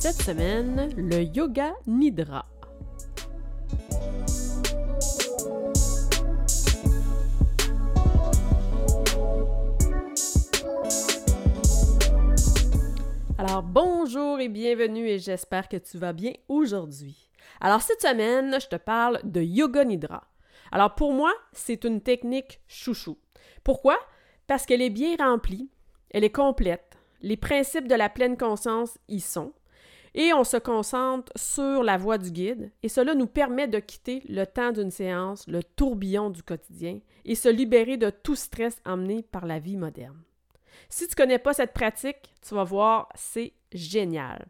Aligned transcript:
Cette 0.00 0.22
semaine, 0.22 0.94
le 0.96 1.24
yoga 1.24 1.74
nidra. 1.86 2.46
Alors 13.36 13.62
bonjour 13.62 14.40
et 14.40 14.48
bienvenue 14.48 15.06
et 15.06 15.18
j'espère 15.18 15.68
que 15.68 15.76
tu 15.76 15.98
vas 15.98 16.14
bien 16.14 16.32
aujourd'hui. 16.48 17.28
Alors 17.60 17.82
cette 17.82 18.00
semaine, 18.00 18.56
je 18.58 18.68
te 18.68 18.76
parle 18.76 19.20
de 19.22 19.42
yoga 19.42 19.84
nidra. 19.84 20.22
Alors 20.72 20.94
pour 20.94 21.12
moi, 21.12 21.34
c'est 21.52 21.84
une 21.84 22.00
technique 22.00 22.62
chouchou. 22.68 23.18
Pourquoi? 23.62 23.98
Parce 24.46 24.64
qu'elle 24.64 24.80
est 24.80 24.88
bien 24.88 25.16
remplie, 25.18 25.68
elle 26.10 26.24
est 26.24 26.34
complète, 26.34 26.96
les 27.20 27.36
principes 27.36 27.86
de 27.86 27.94
la 27.94 28.08
pleine 28.08 28.38
conscience 28.38 28.96
y 29.06 29.20
sont, 29.20 29.52
et 30.14 30.32
on 30.32 30.44
se 30.44 30.56
concentre 30.56 31.32
sur 31.36 31.82
la 31.82 31.96
voie 31.96 32.18
du 32.18 32.30
guide 32.30 32.70
et 32.82 32.88
cela 32.88 33.14
nous 33.14 33.26
permet 33.26 33.68
de 33.68 33.78
quitter 33.78 34.22
le 34.28 34.44
temps 34.44 34.72
d'une 34.72 34.90
séance, 34.90 35.46
le 35.46 35.62
tourbillon 35.62 36.30
du 36.30 36.42
quotidien 36.42 37.00
et 37.24 37.34
se 37.34 37.48
libérer 37.48 37.96
de 37.96 38.10
tout 38.10 38.34
stress 38.34 38.80
emmené 38.84 39.22
par 39.22 39.46
la 39.46 39.58
vie 39.58 39.76
moderne. 39.76 40.20
Si 40.88 41.06
tu 41.06 41.12
ne 41.12 41.16
connais 41.16 41.38
pas 41.38 41.52
cette 41.52 41.72
pratique, 41.72 42.34
tu 42.46 42.54
vas 42.54 42.64
voir, 42.64 43.08
c'est 43.14 43.52
génial. 43.72 44.46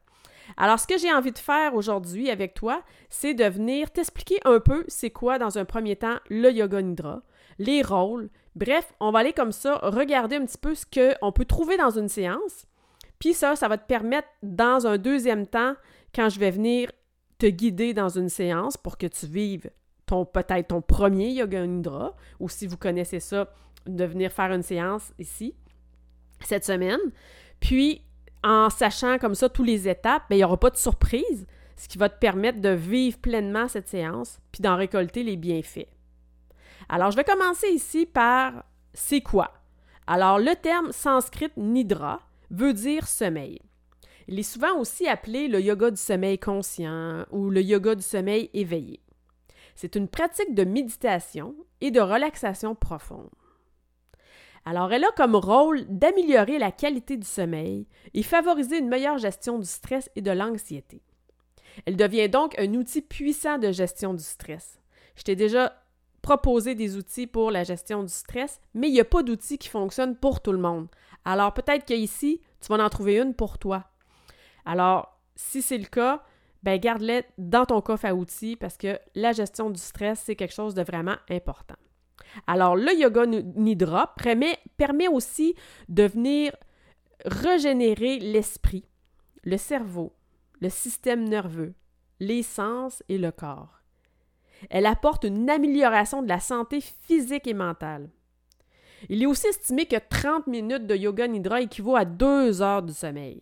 Alors, 0.56 0.78
ce 0.80 0.86
que 0.86 0.98
j'ai 0.98 1.12
envie 1.12 1.32
de 1.32 1.38
faire 1.38 1.74
aujourd'hui 1.74 2.30
avec 2.30 2.54
toi, 2.54 2.82
c'est 3.08 3.34
de 3.34 3.44
venir 3.44 3.90
t'expliquer 3.90 4.40
un 4.44 4.58
peu 4.58 4.84
c'est 4.88 5.10
quoi, 5.10 5.38
dans 5.38 5.58
un 5.58 5.64
premier 5.64 5.96
temps, 5.96 6.18
le 6.28 6.50
yoga 6.50 6.82
nidra, 6.82 7.22
les 7.58 7.82
rôles. 7.82 8.30
Bref, 8.56 8.92
on 9.00 9.12
va 9.12 9.20
aller 9.20 9.32
comme 9.32 9.52
ça, 9.52 9.78
regarder 9.82 10.36
un 10.36 10.46
petit 10.46 10.58
peu 10.58 10.74
ce 10.74 10.86
qu'on 10.86 11.32
peut 11.32 11.44
trouver 11.44 11.76
dans 11.76 11.90
une 11.90 12.08
séance 12.08 12.66
puis 13.20 13.34
ça, 13.34 13.54
ça 13.54 13.68
va 13.68 13.78
te 13.78 13.86
permettre, 13.86 14.28
dans 14.42 14.86
un 14.86 14.98
deuxième 14.98 15.46
temps, 15.46 15.74
quand 16.12 16.28
je 16.28 16.40
vais 16.40 16.50
venir 16.50 16.90
te 17.38 17.46
guider 17.46 17.94
dans 17.94 18.08
une 18.08 18.28
séance 18.28 18.76
pour 18.76 18.98
que 18.98 19.06
tu 19.06 19.26
vives 19.26 19.70
ton 20.06 20.24
peut-être 20.24 20.68
ton 20.68 20.82
premier 20.82 21.30
yoga 21.30 21.64
nidra, 21.66 22.16
ou 22.40 22.48
si 22.48 22.66
vous 22.66 22.76
connaissez 22.76 23.20
ça, 23.20 23.48
de 23.86 24.04
venir 24.04 24.32
faire 24.32 24.52
une 24.52 24.62
séance 24.62 25.12
ici 25.18 25.54
cette 26.40 26.64
semaine. 26.64 26.98
Puis, 27.60 28.02
en 28.42 28.70
sachant 28.70 29.18
comme 29.18 29.34
ça 29.34 29.48
tous 29.48 29.62
les 29.62 29.88
étapes, 29.88 30.24
bien, 30.28 30.36
il 30.36 30.40
n'y 30.40 30.44
aura 30.44 30.58
pas 30.58 30.70
de 30.70 30.76
surprise, 30.76 31.46
ce 31.76 31.88
qui 31.88 31.98
va 31.98 32.08
te 32.08 32.18
permettre 32.18 32.60
de 32.60 32.70
vivre 32.70 33.18
pleinement 33.18 33.68
cette 33.68 33.88
séance, 33.88 34.40
puis 34.50 34.62
d'en 34.62 34.76
récolter 34.76 35.22
les 35.22 35.36
bienfaits. 35.36 35.88
Alors, 36.88 37.10
je 37.10 37.16
vais 37.16 37.24
commencer 37.24 37.68
ici 37.68 38.06
par 38.06 38.64
c'est 38.92 39.20
quoi? 39.20 39.52
Alors, 40.06 40.38
le 40.38 40.56
terme 40.56 40.90
sanskrit 40.90 41.50
nidra, 41.56 42.20
veut 42.50 42.72
dire 42.72 43.06
sommeil. 43.06 43.60
Il 44.28 44.38
est 44.38 44.44
souvent 44.44 44.78
aussi 44.78 45.08
appelé 45.08 45.48
le 45.48 45.60
yoga 45.60 45.90
du 45.90 46.00
sommeil 46.00 46.38
conscient 46.38 47.24
ou 47.30 47.50
le 47.50 47.62
yoga 47.62 47.94
du 47.94 48.02
sommeil 48.02 48.50
éveillé. 48.54 49.00
C'est 49.74 49.96
une 49.96 50.08
pratique 50.08 50.54
de 50.54 50.64
méditation 50.64 51.54
et 51.80 51.90
de 51.90 52.00
relaxation 52.00 52.74
profonde. 52.74 53.30
Alors, 54.66 54.92
elle 54.92 55.04
a 55.04 55.10
comme 55.16 55.36
rôle 55.36 55.86
d'améliorer 55.88 56.58
la 56.58 56.70
qualité 56.70 57.16
du 57.16 57.26
sommeil 57.26 57.86
et 58.12 58.22
favoriser 58.22 58.78
une 58.78 58.88
meilleure 58.88 59.18
gestion 59.18 59.58
du 59.58 59.66
stress 59.66 60.10
et 60.16 60.20
de 60.20 60.30
l'anxiété. 60.30 61.02
Elle 61.86 61.96
devient 61.96 62.28
donc 62.28 62.58
un 62.58 62.74
outil 62.74 63.00
puissant 63.00 63.58
de 63.58 63.72
gestion 63.72 64.12
du 64.12 64.22
stress. 64.22 64.78
Je 65.16 65.22
t'ai 65.22 65.36
déjà 65.36 65.82
proposé 66.22 66.74
des 66.74 66.96
outils 66.96 67.26
pour 67.26 67.50
la 67.50 67.64
gestion 67.64 68.02
du 68.02 68.12
stress, 68.12 68.60
mais 68.74 68.88
il 68.88 68.92
n'y 68.92 69.00
a 69.00 69.04
pas 69.04 69.22
d'outils 69.22 69.58
qui 69.58 69.68
fonctionnent 69.68 70.16
pour 70.16 70.42
tout 70.42 70.52
le 70.52 70.58
monde. 70.58 70.88
Alors 71.24 71.52
peut-être 71.54 71.84
qu'ici, 71.84 72.40
tu 72.60 72.68
vas 72.68 72.84
en 72.84 72.88
trouver 72.88 73.18
une 73.18 73.34
pour 73.34 73.58
toi. 73.58 73.84
Alors, 74.64 75.18
si 75.36 75.62
c'est 75.62 75.78
le 75.78 75.86
cas, 75.86 76.22
ben 76.62 76.78
garde-les 76.78 77.24
dans 77.38 77.64
ton 77.64 77.80
coffre 77.80 78.06
à 78.06 78.14
outils 78.14 78.56
parce 78.56 78.76
que 78.76 78.98
la 79.14 79.32
gestion 79.32 79.70
du 79.70 79.80
stress, 79.80 80.22
c'est 80.24 80.36
quelque 80.36 80.54
chose 80.54 80.74
de 80.74 80.82
vraiment 80.82 81.16
important. 81.30 81.76
Alors, 82.46 82.76
le 82.76 82.94
yoga 82.94 83.26
nidra 83.26 84.14
permet, 84.16 84.58
permet 84.76 85.08
aussi 85.08 85.54
de 85.88 86.04
venir 86.04 86.54
régénérer 87.24 88.18
l'esprit, 88.18 88.84
le 89.42 89.56
cerveau, 89.56 90.14
le 90.60 90.68
système 90.68 91.28
nerveux, 91.28 91.74
les 92.20 92.42
sens 92.42 93.02
et 93.08 93.18
le 93.18 93.32
corps. 93.32 93.80
Elle 94.68 94.86
apporte 94.86 95.24
une 95.24 95.48
amélioration 95.48 96.22
de 96.22 96.28
la 96.28 96.40
santé 96.40 96.80
physique 96.80 97.46
et 97.46 97.54
mentale. 97.54 98.10
Il 99.08 99.22
est 99.22 99.26
aussi 99.26 99.46
estimé 99.46 99.86
que 99.86 99.96
30 99.96 100.46
minutes 100.46 100.86
de 100.86 100.94
yoga 100.94 101.26
nidra 101.26 101.60
équivaut 101.60 101.96
à 101.96 102.04
2 102.04 102.62
heures 102.62 102.82
de 102.82 102.92
sommeil. 102.92 103.40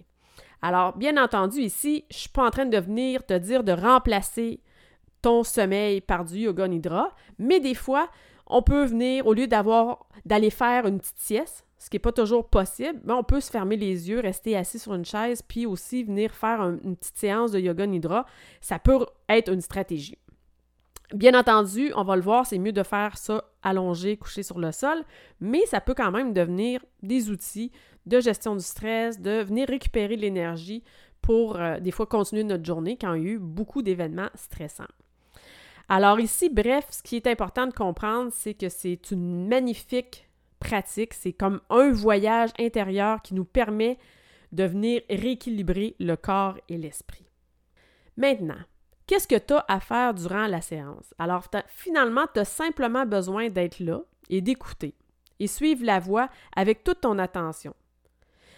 Alors, 0.63 0.97
bien 0.97 1.23
entendu, 1.23 1.61
ici, 1.61 2.05
je 2.11 2.17
ne 2.17 2.21
suis 2.21 2.29
pas 2.31 2.47
en 2.47 2.51
train 2.51 2.67
de 2.67 2.79
venir 2.79 3.25
te 3.25 3.35
dire 3.35 3.65
de 3.65 3.73
remplacer 3.73 4.61
ton 5.23 5.43
sommeil 5.45 6.01
par 6.01 6.25
du 6.25 6.39
yoga 6.39 6.69
nidra, 6.69 7.15
mais 7.39 7.61
des 7.61 7.75
fois, 7.75 8.09
on 8.47 8.63
peut 8.63 8.85
venir, 8.85 9.27
au 9.27 9.35
lieu 9.35 9.47
d'aller 9.47 10.51
faire 10.51 10.87
une 10.87 10.99
petite 10.99 11.19
sieste, 11.19 11.65
ce 11.79 11.91
qui 11.91 11.97
n'est 11.97 12.01
pas 12.01 12.13
toujours 12.13 12.49
possible, 12.49 13.01
mais 13.05 13.13
on 13.13 13.23
peut 13.23 13.41
se 13.41 13.51
fermer 13.51 13.77
les 13.77 14.09
yeux, 14.09 14.19
rester 14.21 14.57
assis 14.57 14.81
sur 14.81 14.95
une 14.95 15.05
chaise, 15.05 15.43
puis 15.43 15.65
aussi 15.65 16.03
venir 16.03 16.33
faire 16.35 16.61
une 16.61 16.97
petite 16.97 17.17
séance 17.17 17.53
de 17.53 17.61
yoga 17.61 17.87
nidra. 17.87 18.27
Ça 18.61 18.79
peut 18.79 19.07
être 19.29 19.53
une 19.53 19.61
stratégie. 19.61 20.19
Bien 21.15 21.39
entendu, 21.39 21.91
on 21.97 22.05
va 22.05 22.17
le 22.17 22.23
voir, 22.23 22.45
c'est 22.45 22.59
mieux 22.59 22.73
de 22.73 22.83
faire 22.83 23.17
ça 23.17 23.43
allongé, 23.63 24.19
couché 24.19 24.43
sur 24.43 24.59
le 24.59 24.73
sol, 24.73 25.03
mais 25.41 25.65
ça 25.65 25.81
peut 25.81 25.95
quand 25.95 26.11
même 26.11 26.35
devenir 26.35 26.85
des 27.03 27.31
outils 27.31 27.73
de 28.05 28.21
gestion 28.21 28.55
du 28.55 28.63
stress, 28.63 29.19
de 29.19 29.43
venir 29.43 29.69
récupérer 29.69 30.17
l'énergie 30.17 30.85
pour 31.23 31.57
euh, 31.57 31.81
des 31.81 31.93
fois 31.93 32.07
continuer 32.07 32.45
notre 32.45 32.65
journée 32.65 32.99
quand 33.01 33.15
il 33.15 33.23
y 33.23 33.27
a 33.27 33.31
eu 33.33 33.39
beaucoup 33.39 33.81
d'événements 33.81 34.31
stressants. 34.35 34.85
Alors 35.89 36.21
ici, 36.21 36.51
bref, 36.51 36.87
ce 36.91 37.03
qui 37.03 37.17
est 37.17 37.27
important 37.27 37.67
de 37.67 37.73
comprendre, 37.73 38.31
c'est 38.31 38.53
que 38.53 38.69
c'est 38.69 39.11
une 39.11 39.49
magnifique 39.49 40.29
pratique, 40.61 41.15
c'est 41.15 41.33
comme 41.33 41.61
un 41.71 41.91
voyage 41.91 42.51
intérieur 42.59 43.23
qui 43.23 43.35
nous 43.35 43.47
permet 43.47 43.99
de 44.53 44.65
venir 44.65 45.01
rééquilibrer 45.09 45.97
le 45.99 46.17
corps 46.17 46.59
et 46.69 46.77
l'esprit. 46.77 47.27
Maintenant, 48.19 48.61
Qu'est-ce 49.09 49.27
que 49.27 49.39
tu 49.39 49.55
as 49.55 49.65
à 49.69 49.81
faire 49.81 50.13
durant 50.13 50.47
la 50.47 50.61
séance? 50.61 51.15
Alors, 51.19 51.47
finalement, 51.69 52.27
tu 52.33 52.41
as 52.41 52.45
simplement 52.45 53.07
besoin 53.07 53.49
d'être 53.49 53.81
là 53.81 54.03
et 54.29 54.43
d'écouter 54.43 54.95
et 55.41 55.47
suivre 55.47 55.83
la 55.83 55.99
voix 55.99 56.29
avec 56.55 56.85
toute 56.85 57.01
ton 57.01 57.19
attention. 57.19 57.75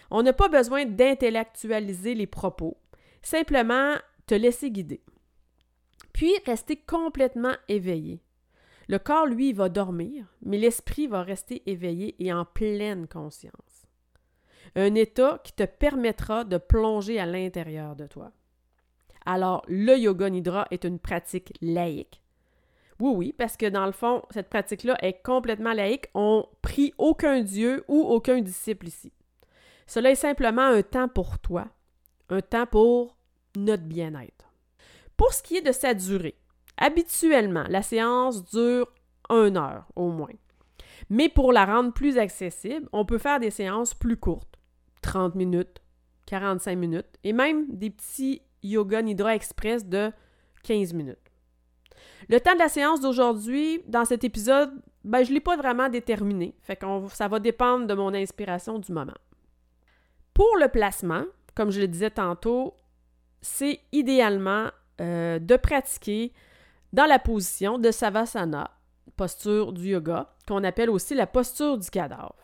On 0.09 0.23
n'a 0.23 0.33
pas 0.33 0.49
besoin 0.49 0.83
d'intellectualiser 0.83 2.15
les 2.15 2.27
propos, 2.27 2.75
simplement 3.21 3.95
te 4.27 4.35
laisser 4.35 4.71
guider. 4.71 5.01
Puis, 6.11 6.33
rester 6.45 6.75
complètement 6.75 7.55
éveillé. 7.69 8.21
Le 8.89 8.99
corps, 8.99 9.27
lui, 9.27 9.53
va 9.53 9.69
dormir, 9.69 10.25
mais 10.41 10.57
l'esprit 10.57 11.07
va 11.07 11.23
rester 11.23 11.63
éveillé 11.65 12.13
et 12.19 12.33
en 12.33 12.43
pleine 12.43 13.07
conscience. 13.07 13.87
Un 14.75 14.95
état 14.95 15.39
qui 15.45 15.53
te 15.53 15.63
permettra 15.63 16.43
de 16.43 16.57
plonger 16.57 17.21
à 17.21 17.25
l'intérieur 17.25 17.95
de 17.95 18.05
toi. 18.05 18.33
Alors, 19.25 19.63
le 19.67 19.97
yoga 19.97 20.29
nidra 20.29 20.67
est 20.71 20.83
une 20.83 20.99
pratique 20.99 21.53
laïque. 21.61 22.21
Oui, 22.99 23.13
oui, 23.15 23.33
parce 23.35 23.57
que 23.57 23.65
dans 23.65 23.85
le 23.85 23.91
fond, 23.91 24.21
cette 24.29 24.49
pratique-là 24.49 24.95
est 25.03 25.23
complètement 25.23 25.73
laïque. 25.73 26.05
On 26.13 26.45
prie 26.61 26.93
aucun 26.97 27.41
dieu 27.41 27.83
ou 27.87 27.99
aucun 28.01 28.41
disciple 28.41 28.87
ici. 28.87 29.11
Cela 29.87 30.11
est 30.11 30.15
simplement 30.15 30.61
un 30.61 30.83
temps 30.83 31.07
pour 31.07 31.39
toi, 31.39 31.67
un 32.29 32.41
temps 32.41 32.67
pour 32.67 33.17
notre 33.57 33.83
bien-être. 33.83 34.45
Pour 35.17 35.33
ce 35.33 35.43
qui 35.43 35.57
est 35.57 35.61
de 35.61 35.71
sa 35.71 35.93
durée, 35.93 36.35
habituellement, 36.77 37.65
la 37.69 37.81
séance 37.81 38.45
dure 38.45 38.87
une 39.29 39.57
heure 39.57 39.87
au 39.95 40.09
moins. 40.09 40.29
Mais 41.09 41.29
pour 41.29 41.51
la 41.51 41.65
rendre 41.65 41.93
plus 41.93 42.17
accessible, 42.17 42.87
on 42.93 43.05
peut 43.05 43.17
faire 43.17 43.39
des 43.39 43.51
séances 43.51 43.93
plus 43.93 44.17
courtes, 44.17 44.59
30 45.01 45.35
minutes, 45.35 45.81
45 46.27 46.75
minutes, 46.77 47.17
et 47.23 47.33
même 47.33 47.65
des 47.67 47.89
petits 47.89 48.41
Yoga 48.63 49.01
Nidra 49.01 49.35
Express 49.35 49.85
de 49.85 50.11
15 50.63 50.93
minutes. 50.93 51.17
Le 52.29 52.39
temps 52.39 52.53
de 52.53 52.59
la 52.59 52.69
séance 52.69 53.01
d'aujourd'hui, 53.01 53.81
dans 53.87 54.05
cet 54.05 54.23
épisode, 54.23 54.71
ben, 55.03 55.23
je 55.23 55.29
ne 55.29 55.35
l'ai 55.35 55.41
pas 55.41 55.57
vraiment 55.57 55.89
déterminé. 55.89 56.55
Fait 56.61 56.79
ça 57.09 57.27
va 57.27 57.39
dépendre 57.39 57.87
de 57.87 57.93
mon 57.93 58.13
inspiration 58.13 58.79
du 58.79 58.91
moment. 58.91 59.17
Pour 60.33 60.57
le 60.57 60.67
placement, 60.67 61.23
comme 61.55 61.71
je 61.71 61.81
le 61.81 61.87
disais 61.87 62.11
tantôt, 62.11 62.75
c'est 63.41 63.79
idéalement 63.91 64.69
euh, 65.01 65.39
de 65.39 65.55
pratiquer 65.55 66.31
dans 66.93 67.05
la 67.05 67.19
position 67.19 67.77
de 67.77 67.91
Savasana, 67.91 68.71
posture 69.15 69.73
du 69.73 69.89
yoga, 69.89 70.33
qu'on 70.47 70.63
appelle 70.63 70.89
aussi 70.89 71.15
la 71.15 71.27
posture 71.27 71.77
du 71.77 71.89
cadavre. 71.89 72.35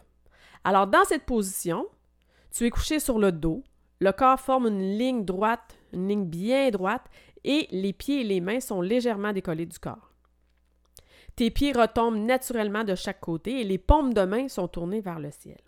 Alors, 0.64 0.88
dans 0.88 1.04
cette 1.06 1.24
position, 1.24 1.88
tu 2.52 2.66
es 2.66 2.70
couché 2.70 3.00
sur 3.00 3.20
le 3.20 3.32
dos, 3.32 3.64
le 4.00 4.12
corps 4.12 4.40
forme 4.40 4.68
une 4.68 4.98
ligne 4.98 5.26
droite, 5.26 5.78
une 5.94 6.08
ligne 6.08 6.26
bien 6.26 6.70
droite, 6.70 7.06
et 7.44 7.68
les 7.72 7.94
pieds 7.94 8.22
et 8.22 8.24
les 8.24 8.42
mains 8.42 8.60
sont 8.60 8.82
légèrement 8.82 9.34
décollés 9.34 9.66
du 9.66 9.80
corps. 9.80 10.12
Tes 11.36 11.52
pieds 11.52 11.72
retombent 11.72 12.18
naturellement 12.18 12.84
de 12.84 12.96
chaque 12.96 13.20
côté 13.20 13.62
et 13.62 13.64
les 13.64 13.78
paumes 13.78 14.14
de 14.14 14.24
main 14.24 14.48
sont 14.48 14.68
tournées 14.68 15.02
vers 15.02 15.20
le 15.20 15.32
ciel. 15.32 15.60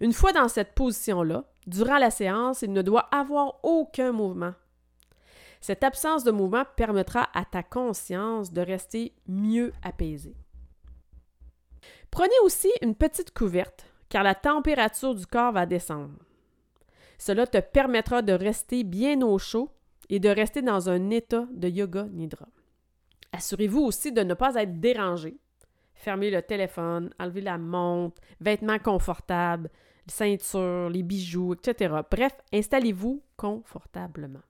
Une 0.00 0.12
fois 0.12 0.32
dans 0.32 0.48
cette 0.48 0.74
position-là, 0.74 1.44
durant 1.66 1.98
la 1.98 2.10
séance, 2.10 2.62
il 2.62 2.72
ne 2.72 2.82
doit 2.82 3.08
avoir 3.12 3.58
aucun 3.64 4.12
mouvement. 4.12 4.54
Cette 5.60 5.82
absence 5.82 6.24
de 6.24 6.30
mouvement 6.30 6.64
permettra 6.76 7.28
à 7.34 7.44
ta 7.44 7.62
conscience 7.62 8.52
de 8.52 8.60
rester 8.60 9.12
mieux 9.26 9.72
apaisée. 9.82 10.36
Prenez 12.10 12.38
aussi 12.44 12.70
une 12.80 12.94
petite 12.94 13.32
couverte, 13.34 13.86
car 14.08 14.22
la 14.22 14.34
température 14.34 15.14
du 15.14 15.26
corps 15.26 15.52
va 15.52 15.66
descendre. 15.66 16.14
Cela 17.18 17.46
te 17.46 17.58
permettra 17.58 18.22
de 18.22 18.32
rester 18.32 18.84
bien 18.84 19.20
au 19.22 19.38
chaud 19.38 19.70
et 20.08 20.20
de 20.20 20.28
rester 20.28 20.62
dans 20.62 20.88
un 20.88 21.10
état 21.10 21.46
de 21.52 21.68
yoga 21.68 22.04
nidra. 22.10 22.46
Assurez-vous 23.32 23.80
aussi 23.80 24.12
de 24.12 24.22
ne 24.22 24.34
pas 24.34 24.54
être 24.54 24.80
dérangé. 24.80 25.36
Fermez 25.94 26.30
le 26.30 26.42
téléphone, 26.42 27.10
enlevez 27.18 27.40
la 27.40 27.58
montre, 27.58 28.20
vêtements 28.40 28.78
confortables, 28.78 29.68
ceinture, 30.06 30.88
les 30.88 31.02
bijoux, 31.02 31.54
etc. 31.54 31.94
Bref, 32.10 32.32
installez-vous 32.52 33.22
confortablement. 33.36 34.42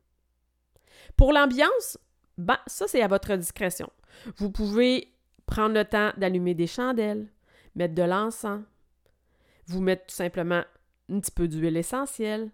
Pour 1.17 1.32
l'ambiance, 1.32 1.99
ben, 2.37 2.59
ça 2.67 2.87
c'est 2.87 3.03
à 3.03 3.09
votre 3.09 3.35
discrétion. 3.35 3.91
Vous 4.37 4.50
pouvez 4.50 5.12
prendre 5.47 5.75
le 5.75 5.85
temps 5.85 6.12
d'allumer 6.17 6.55
des 6.55 6.67
chandelles, 6.67 7.29
mettre 7.75 7.94
de 7.94 8.03
l'encens, 8.03 8.62
vous 9.67 9.81
mettre 9.81 10.06
tout 10.06 10.15
simplement 10.15 10.62
un 11.11 11.20
petit 11.20 11.31
peu 11.31 11.49
d'huile 11.49 11.76
essentielle. 11.76 12.50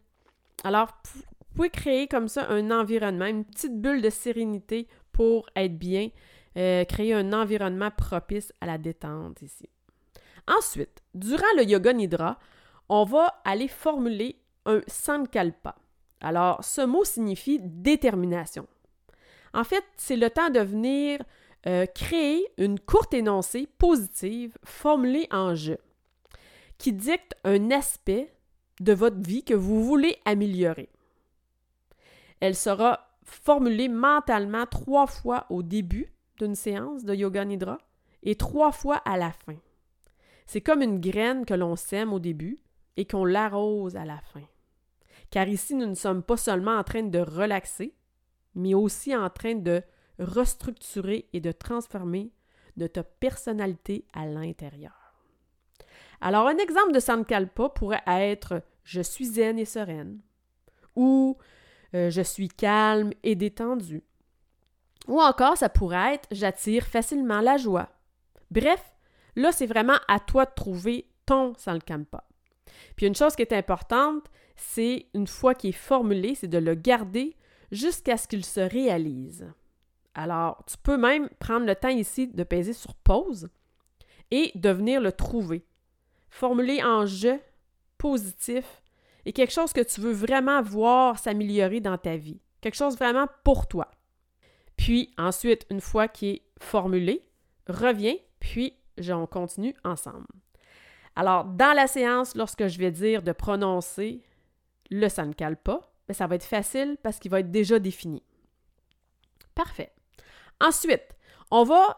Alors, 0.62 0.88
vous 1.14 1.54
pouvez 1.54 1.70
créer 1.70 2.08
comme 2.08 2.28
ça 2.28 2.48
un 2.48 2.70
environnement, 2.70 3.26
une 3.26 3.44
petite 3.44 3.80
bulle 3.80 4.02
de 4.02 4.10
sérénité 4.10 4.88
pour 5.12 5.46
être 5.56 5.78
bien, 5.78 6.10
euh, 6.56 6.84
créer 6.84 7.14
un 7.14 7.32
environnement 7.32 7.90
propice 7.90 8.52
à 8.60 8.66
la 8.66 8.78
détente 8.78 9.42
ici. 9.42 9.68
Ensuite, 10.46 11.02
durant 11.14 11.42
le 11.56 11.64
yoga 11.64 11.92
nidra, 11.92 12.38
on 12.88 13.04
va 13.04 13.40
aller 13.44 13.68
formuler 13.68 14.38
un 14.66 14.80
sankalpa. 14.86 15.76
Alors, 16.20 16.62
ce 16.64 16.82
mot 16.82 17.04
signifie 17.04 17.60
détermination. 17.60 18.66
En 19.52 19.64
fait, 19.64 19.84
c'est 19.96 20.16
le 20.16 20.30
temps 20.30 20.50
de 20.50 20.60
venir 20.60 21.20
euh, 21.66 21.86
créer 21.86 22.46
une 22.58 22.78
courte 22.80 23.14
énoncée 23.14 23.68
positive 23.78 24.56
formulée 24.64 25.28
en 25.30 25.54
je, 25.54 25.74
qui 26.78 26.92
dicte 26.92 27.36
un 27.44 27.70
aspect 27.70 28.34
de 28.80 28.92
votre 28.92 29.20
vie 29.20 29.44
que 29.44 29.54
vous 29.54 29.84
voulez 29.84 30.16
améliorer. 30.24 30.88
Elle 32.40 32.56
sera 32.56 33.08
formulée 33.22 33.88
mentalement 33.88 34.66
trois 34.66 35.06
fois 35.06 35.46
au 35.50 35.62
début 35.62 36.12
d'une 36.38 36.54
séance 36.54 37.04
de 37.04 37.14
yoga 37.14 37.44
nidra 37.44 37.78
et 38.22 38.36
trois 38.36 38.72
fois 38.72 38.96
à 39.04 39.16
la 39.16 39.32
fin. 39.32 39.56
C'est 40.46 40.60
comme 40.60 40.82
une 40.82 41.00
graine 41.00 41.46
que 41.46 41.54
l'on 41.54 41.76
sème 41.76 42.12
au 42.12 42.18
début 42.18 42.58
et 42.96 43.06
qu'on 43.06 43.24
l'arrose 43.24 43.96
à 43.96 44.04
la 44.04 44.20
fin. 44.20 44.42
Car 45.30 45.48
ici, 45.48 45.74
nous 45.74 45.86
ne 45.86 45.94
sommes 45.94 46.22
pas 46.22 46.36
seulement 46.36 46.76
en 46.76 46.84
train 46.84 47.02
de 47.02 47.18
relaxer, 47.18 47.94
mais 48.54 48.74
aussi 48.74 49.16
en 49.16 49.30
train 49.30 49.54
de 49.54 49.82
restructurer 50.18 51.28
et 51.32 51.40
de 51.40 51.50
transformer 51.50 52.30
notre 52.76 53.02
personnalité 53.02 54.04
à 54.12 54.26
l'intérieur. 54.26 55.03
Alors, 56.24 56.48
un 56.48 56.56
exemple 56.56 56.92
de 56.92 57.00
Sankalpa 57.00 57.68
pourrait 57.68 58.02
être 58.06 58.62
Je 58.82 59.02
suis 59.02 59.26
zen 59.26 59.58
et 59.58 59.66
sereine 59.66 60.20
ou 60.96 61.36
euh, 61.94 62.08
Je 62.08 62.22
suis 62.22 62.48
calme 62.48 63.12
et 63.22 63.34
détendu. 63.34 64.02
Ou 65.06 65.20
encore, 65.20 65.58
ça 65.58 65.68
pourrait 65.68 66.14
être 66.14 66.26
J'attire 66.30 66.86
facilement 66.86 67.42
la 67.42 67.58
joie. 67.58 67.90
Bref, 68.50 68.94
là, 69.36 69.52
c'est 69.52 69.66
vraiment 69.66 69.98
à 70.08 70.18
toi 70.18 70.46
de 70.46 70.54
trouver 70.56 71.10
ton 71.26 71.52
Sankalpa. 71.58 72.24
Puis 72.96 73.04
une 73.04 73.14
chose 73.14 73.36
qui 73.36 73.42
est 73.42 73.52
importante, 73.52 74.24
c'est 74.56 75.08
une 75.12 75.26
fois 75.26 75.54
qu'il 75.54 75.70
est 75.70 75.72
formulé, 75.72 76.34
c'est 76.34 76.48
de 76.48 76.56
le 76.56 76.74
garder 76.74 77.36
jusqu'à 77.70 78.16
ce 78.16 78.28
qu'il 78.28 78.46
se 78.46 78.60
réalise. 78.60 79.46
Alors, 80.14 80.64
tu 80.66 80.78
peux 80.78 80.96
même 80.96 81.28
prendre 81.38 81.66
le 81.66 81.76
temps 81.76 81.88
ici 81.88 82.28
de 82.28 82.44
peser 82.44 82.72
sur 82.72 82.94
pause 82.94 83.50
et 84.30 84.52
de 84.54 84.70
venir 84.70 85.02
le 85.02 85.12
trouver. 85.12 85.66
Formuler 86.34 86.82
en 86.82 87.06
je 87.06 87.38
positif 87.96 88.82
et 89.24 89.32
quelque 89.32 89.52
chose 89.52 89.72
que 89.72 89.80
tu 89.80 90.00
veux 90.00 90.10
vraiment 90.10 90.62
voir 90.62 91.16
s'améliorer 91.16 91.78
dans 91.78 91.96
ta 91.96 92.16
vie. 92.16 92.40
Quelque 92.60 92.74
chose 92.74 92.96
vraiment 92.96 93.28
pour 93.44 93.68
toi. 93.68 93.88
Puis 94.76 95.14
ensuite, 95.16 95.64
une 95.70 95.80
fois 95.80 96.08
qu'il 96.08 96.28
est 96.30 96.42
formulé, 96.58 97.24
reviens, 97.68 98.16
puis 98.40 98.74
on 99.10 99.28
continue 99.28 99.76
ensemble. 99.84 100.26
Alors, 101.14 101.44
dans 101.44 101.72
la 101.72 101.86
séance, 101.86 102.34
lorsque 102.34 102.66
je 102.66 102.80
vais 102.80 102.90
dire 102.90 103.22
de 103.22 103.30
prononcer 103.30 104.20
le 104.90 105.08
sankalpa, 105.08 105.88
ben, 106.08 106.14
ça 106.14 106.26
va 106.26 106.34
être 106.34 106.42
facile 106.42 106.96
parce 107.00 107.20
qu'il 107.20 107.30
va 107.30 107.38
être 107.38 107.52
déjà 107.52 107.78
défini. 107.78 108.24
Parfait. 109.54 109.92
Ensuite, 110.60 111.13
on 111.56 111.62
va 111.62 111.96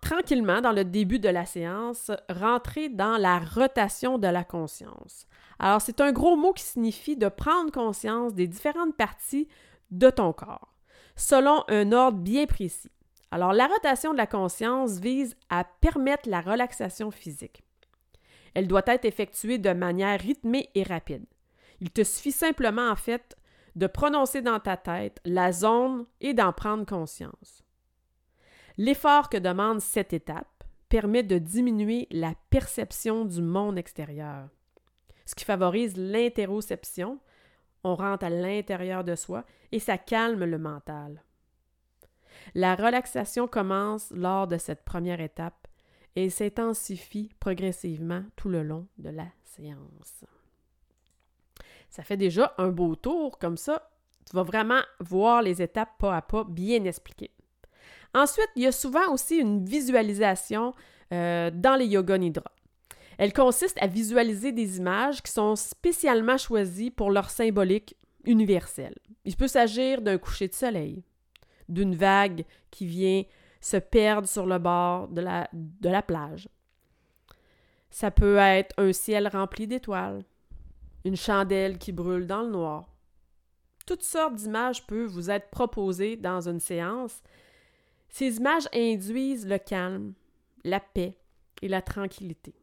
tranquillement, 0.00 0.60
dans 0.60 0.72
le 0.72 0.84
début 0.84 1.20
de 1.20 1.28
la 1.28 1.46
séance, 1.46 2.10
rentrer 2.28 2.88
dans 2.88 3.16
la 3.16 3.38
rotation 3.38 4.18
de 4.18 4.26
la 4.26 4.42
conscience. 4.42 5.28
Alors, 5.60 5.80
c'est 5.80 6.00
un 6.00 6.10
gros 6.10 6.34
mot 6.34 6.52
qui 6.52 6.64
signifie 6.64 7.16
de 7.16 7.28
prendre 7.28 7.70
conscience 7.70 8.34
des 8.34 8.48
différentes 8.48 8.96
parties 8.96 9.46
de 9.92 10.10
ton 10.10 10.32
corps, 10.32 10.74
selon 11.14 11.62
un 11.68 11.92
ordre 11.92 12.18
bien 12.18 12.46
précis. 12.46 12.90
Alors, 13.30 13.52
la 13.52 13.68
rotation 13.68 14.10
de 14.10 14.18
la 14.18 14.26
conscience 14.26 14.98
vise 14.98 15.36
à 15.48 15.62
permettre 15.62 16.28
la 16.28 16.40
relaxation 16.40 17.12
physique. 17.12 17.62
Elle 18.54 18.66
doit 18.66 18.82
être 18.88 19.04
effectuée 19.04 19.58
de 19.58 19.72
manière 19.72 20.18
rythmée 20.18 20.70
et 20.74 20.82
rapide. 20.82 21.24
Il 21.80 21.92
te 21.92 22.02
suffit 22.02 22.32
simplement, 22.32 22.90
en 22.90 22.96
fait, 22.96 23.36
de 23.76 23.86
prononcer 23.86 24.42
dans 24.42 24.58
ta 24.58 24.76
tête 24.76 25.20
la 25.24 25.52
zone 25.52 26.06
et 26.20 26.34
d'en 26.34 26.52
prendre 26.52 26.84
conscience. 26.84 27.62
L'effort 28.80 29.28
que 29.28 29.36
demande 29.36 29.82
cette 29.82 30.14
étape 30.14 30.64
permet 30.88 31.22
de 31.22 31.36
diminuer 31.36 32.08
la 32.10 32.32
perception 32.48 33.26
du 33.26 33.42
monde 33.42 33.76
extérieur, 33.76 34.48
ce 35.26 35.34
qui 35.34 35.44
favorise 35.44 35.98
l'interoception. 35.98 37.18
On 37.84 37.94
rentre 37.94 38.24
à 38.24 38.30
l'intérieur 38.30 39.04
de 39.04 39.16
soi 39.16 39.44
et 39.70 39.80
ça 39.80 39.98
calme 39.98 40.46
le 40.46 40.56
mental. 40.56 41.22
La 42.54 42.74
relaxation 42.74 43.46
commence 43.46 44.10
lors 44.12 44.46
de 44.46 44.56
cette 44.56 44.86
première 44.86 45.20
étape 45.20 45.68
et 46.16 46.30
s'intensifie 46.30 47.34
progressivement 47.38 48.24
tout 48.34 48.48
le 48.48 48.62
long 48.62 48.86
de 48.96 49.10
la 49.10 49.26
séance. 49.44 50.24
Ça 51.90 52.02
fait 52.02 52.16
déjà 52.16 52.54
un 52.56 52.68
beau 52.68 52.96
tour 52.96 53.38
comme 53.38 53.58
ça. 53.58 53.90
Tu 54.24 54.34
vas 54.34 54.42
vraiment 54.42 54.80
voir 55.00 55.42
les 55.42 55.60
étapes 55.60 55.98
pas 55.98 56.16
à 56.16 56.22
pas 56.22 56.44
bien 56.44 56.82
expliquées. 56.84 57.32
Ensuite, 58.14 58.48
il 58.56 58.62
y 58.62 58.66
a 58.66 58.72
souvent 58.72 59.12
aussi 59.12 59.36
une 59.36 59.64
visualisation 59.64 60.74
euh, 61.12 61.50
dans 61.52 61.76
les 61.76 61.86
yoga 61.86 62.18
nidra. 62.18 62.50
Elle 63.18 63.32
consiste 63.32 63.76
à 63.82 63.86
visualiser 63.86 64.52
des 64.52 64.78
images 64.78 65.22
qui 65.22 65.30
sont 65.30 65.54
spécialement 65.54 66.38
choisies 66.38 66.90
pour 66.90 67.10
leur 67.10 67.30
symbolique 67.30 67.94
universelle. 68.24 68.96
Il 69.24 69.36
peut 69.36 69.48
s'agir 69.48 70.00
d'un 70.00 70.18
coucher 70.18 70.48
de 70.48 70.54
soleil, 70.54 71.02
d'une 71.68 71.94
vague 71.94 72.44
qui 72.70 72.86
vient 72.86 73.24
se 73.60 73.76
perdre 73.76 74.26
sur 74.26 74.46
le 74.46 74.58
bord 74.58 75.08
de 75.08 75.20
la, 75.20 75.48
de 75.52 75.88
la 75.88 76.02
plage. 76.02 76.48
Ça 77.90 78.10
peut 78.10 78.36
être 78.36 78.74
un 78.78 78.92
ciel 78.92 79.28
rempli 79.28 79.66
d'étoiles, 79.66 80.24
une 81.04 81.16
chandelle 81.16 81.78
qui 81.78 81.92
brûle 81.92 82.26
dans 82.26 82.42
le 82.42 82.50
noir. 82.50 82.88
Toutes 83.86 84.02
sortes 84.02 84.34
d'images 84.34 84.86
peuvent 84.86 85.10
vous 85.10 85.30
être 85.30 85.50
proposées 85.50 86.16
dans 86.16 86.48
une 86.48 86.60
séance. 86.60 87.22
Ces 88.10 88.36
images 88.36 88.68
induisent 88.74 89.46
le 89.46 89.58
calme, 89.58 90.14
la 90.64 90.80
paix 90.80 91.16
et 91.62 91.68
la 91.68 91.80
tranquillité. 91.80 92.54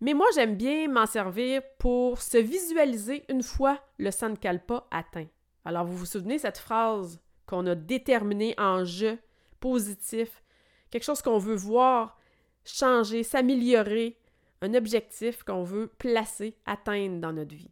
Mais 0.00 0.14
moi, 0.14 0.26
j'aime 0.34 0.56
bien 0.56 0.88
m'en 0.88 1.06
servir 1.06 1.62
pour 1.78 2.20
se 2.20 2.38
visualiser 2.38 3.24
une 3.28 3.42
fois 3.42 3.78
le 3.98 4.10
Sankalpa 4.10 4.86
atteint. 4.90 5.28
Alors, 5.64 5.84
vous 5.84 5.96
vous 5.96 6.06
souvenez 6.06 6.38
cette 6.38 6.58
phrase 6.58 7.20
qu'on 7.46 7.66
a 7.66 7.74
déterminée 7.74 8.54
en 8.58 8.84
je 8.84 9.16
positif, 9.60 10.42
quelque 10.90 11.04
chose 11.04 11.22
qu'on 11.22 11.38
veut 11.38 11.54
voir 11.54 12.18
changer, 12.64 13.22
s'améliorer 13.22 14.18
un 14.60 14.74
objectif 14.74 15.42
qu'on 15.42 15.64
veut 15.64 15.88
placer, 15.98 16.56
atteindre 16.66 17.20
dans 17.20 17.32
notre 17.32 17.54
vie. 17.54 17.70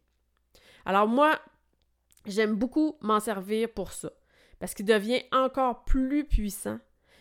Alors 0.85 1.07
moi, 1.07 1.39
j'aime 2.25 2.55
beaucoup 2.55 2.97
m'en 3.01 3.19
servir 3.19 3.69
pour 3.69 3.91
ça, 3.91 4.11
parce 4.61 4.75
qu'il 4.75 4.85
devient 4.85 5.23
encore 5.31 5.83
plus 5.85 6.23
puissant. 6.23 6.77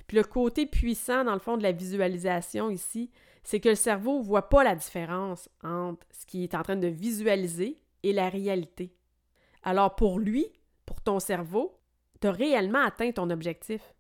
Puis 0.07 0.19
le 0.19 0.25
côté 0.25 0.67
puissant, 0.67 1.25
dans 1.25 1.33
le 1.33 1.39
fond, 1.39 1.57
de 1.57 1.63
la 1.63 1.73
visualisation 1.73 2.69
ici, 2.69 3.11
c'est 3.43 3.61
que 3.61 3.71
le 3.71 3.77
cerveau 3.77 4.19
ne 4.19 4.25
voit 4.25 4.51
pas 4.51 4.63
la 4.63 4.75
différence 4.75 5.49
entre 5.65 6.07
ce 6.11 6.27
qu'il 6.27 6.43
est 6.43 6.55
en 6.55 6.63
train 6.63 6.77
de 6.77 6.87
visualiser 6.87 7.81
et 8.03 8.13
la 8.13 8.29
réalité. 8.29 8.93
Alors 9.63 9.97
pour 9.97 10.19
lui, 10.19 10.53
pour 10.85 11.01
ton 11.01 11.19
cerveau, 11.19 11.79
tu 12.21 12.27
as 12.27 12.33
réellement 12.33 12.83
atteint 12.85 13.11
ton 13.11 13.31
objectif. 13.31 13.95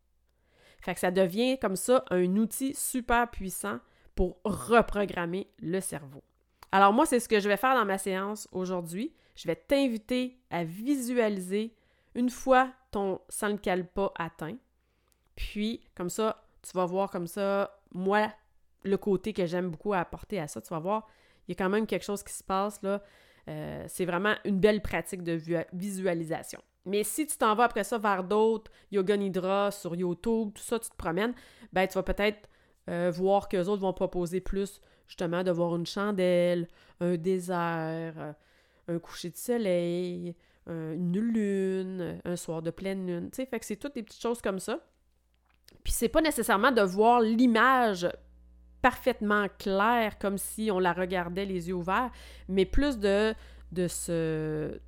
Fait 0.82 0.99
ça 0.99 1.11
devient 1.11 1.59
comme 1.59 1.76
ça 1.76 2.04
un 2.11 2.37
outil 2.37 2.75
super 2.75 3.30
puissant 3.30 3.78
pour 4.14 4.37
reprogrammer 4.44 5.49
le 5.61 5.80
cerveau. 5.80 6.23
Alors 6.73 6.92
moi, 6.92 7.06
c'est 7.06 7.20
ce 7.20 7.28
que 7.28 7.40
je 7.40 7.49
vais 7.49 7.56
faire 7.56 7.75
dans 7.75 7.87
ma 7.87 7.97
séance 7.97 8.49
aujourd'hui. 8.52 9.14
Je 9.35 9.47
vais 9.47 9.56
t'inviter 9.56 10.37
à 10.50 10.62
visualiser 10.62 11.75
une 12.14 12.28
fois 12.28 12.70
ton 12.90 13.20
sans 13.28 13.56
pas 13.56 14.12
atteint. 14.16 14.56
Puis, 15.37 15.82
comme 15.94 16.11
ça, 16.11 16.44
tu 16.62 16.73
vas 16.75 16.87
voir 16.87 17.11
comme 17.11 17.26
ça, 17.26 17.80
moi, 17.92 18.32
le 18.82 18.97
côté 18.97 19.32
que 19.32 19.47
j'aime 19.47 19.70
beaucoup 19.70 19.94
apporter 19.94 20.38
à 20.38 20.49
ça. 20.49 20.61
Tu 20.61 20.68
vas 20.68 20.78
voir, 20.78 21.09
il 21.47 21.52
y 21.52 21.52
a 21.52 21.56
quand 21.56 21.70
même 21.70 21.87
quelque 21.87 22.04
chose 22.04 22.23
qui 22.23 22.32
se 22.32 22.44
passe 22.44 22.82
là. 22.82 23.02
Euh, 23.49 23.85
c'est 23.88 24.04
vraiment 24.04 24.35
une 24.44 24.61
belle 24.61 24.82
pratique 24.82 25.23
de 25.23 25.40
visualisation. 25.73 26.61
Mais 26.87 27.04
si 27.04 27.26
tu 27.26 27.37
t'en 27.37 27.54
vas 27.54 27.64
après 27.64 27.85
ça 27.85 27.99
vers 27.99 28.25
d'autres, 28.25 28.70
Yoga 28.90 29.16
Nidra 29.16 29.70
sur 29.70 29.94
YouTube, 29.94 30.52
tout 30.54 30.62
ça, 30.62 30.78
tu 30.78 30.88
te 30.88 30.97
promènes, 30.97 31.35
ben 31.73 31.87
tu 31.87 31.94
vas 31.94 32.02
peut-être 32.02 32.49
euh, 32.88 33.11
voir 33.11 33.49
qu'eux 33.49 33.66
autres 33.66 33.82
vont 33.82 33.92
proposer 33.92 34.40
plus 34.40 34.80
justement 35.06 35.42
de 35.42 35.50
voir 35.50 35.75
une 35.76 35.87
chandelle, 35.87 36.68
un 37.00 37.16
désert, 37.16 38.14
euh, 38.16 38.32
un 38.88 38.99
coucher 38.99 39.30
de 39.30 39.37
soleil, 39.37 40.35
une 40.66 41.18
lune, 41.18 42.20
un 42.24 42.36
soir 42.36 42.62
de 42.62 42.70
pleine 42.70 43.06
lune. 43.06 43.30
Tu 43.32 43.44
fait 43.44 43.58
que 43.58 43.66
c'est 43.66 43.76
toutes 43.76 43.94
des 43.94 44.02
petites 44.02 44.22
choses 44.22 44.40
comme 44.40 44.60
ça. 44.60 44.78
Puis 45.82 45.92
c'est 45.92 46.08
pas 46.08 46.20
nécessairement 46.20 46.72
de 46.72 46.82
voir 46.82 47.20
l'image 47.20 48.08
parfaitement 48.82 49.46
claire 49.58 50.18
comme 50.18 50.38
si 50.38 50.70
on 50.70 50.78
la 50.78 50.92
regardait 50.92 51.44
les 51.44 51.68
yeux 51.68 51.74
ouverts, 51.74 52.10
mais 52.48 52.64
plus 52.64 52.98
de, 52.98 53.34
de 53.72 53.88
se 53.88 54.80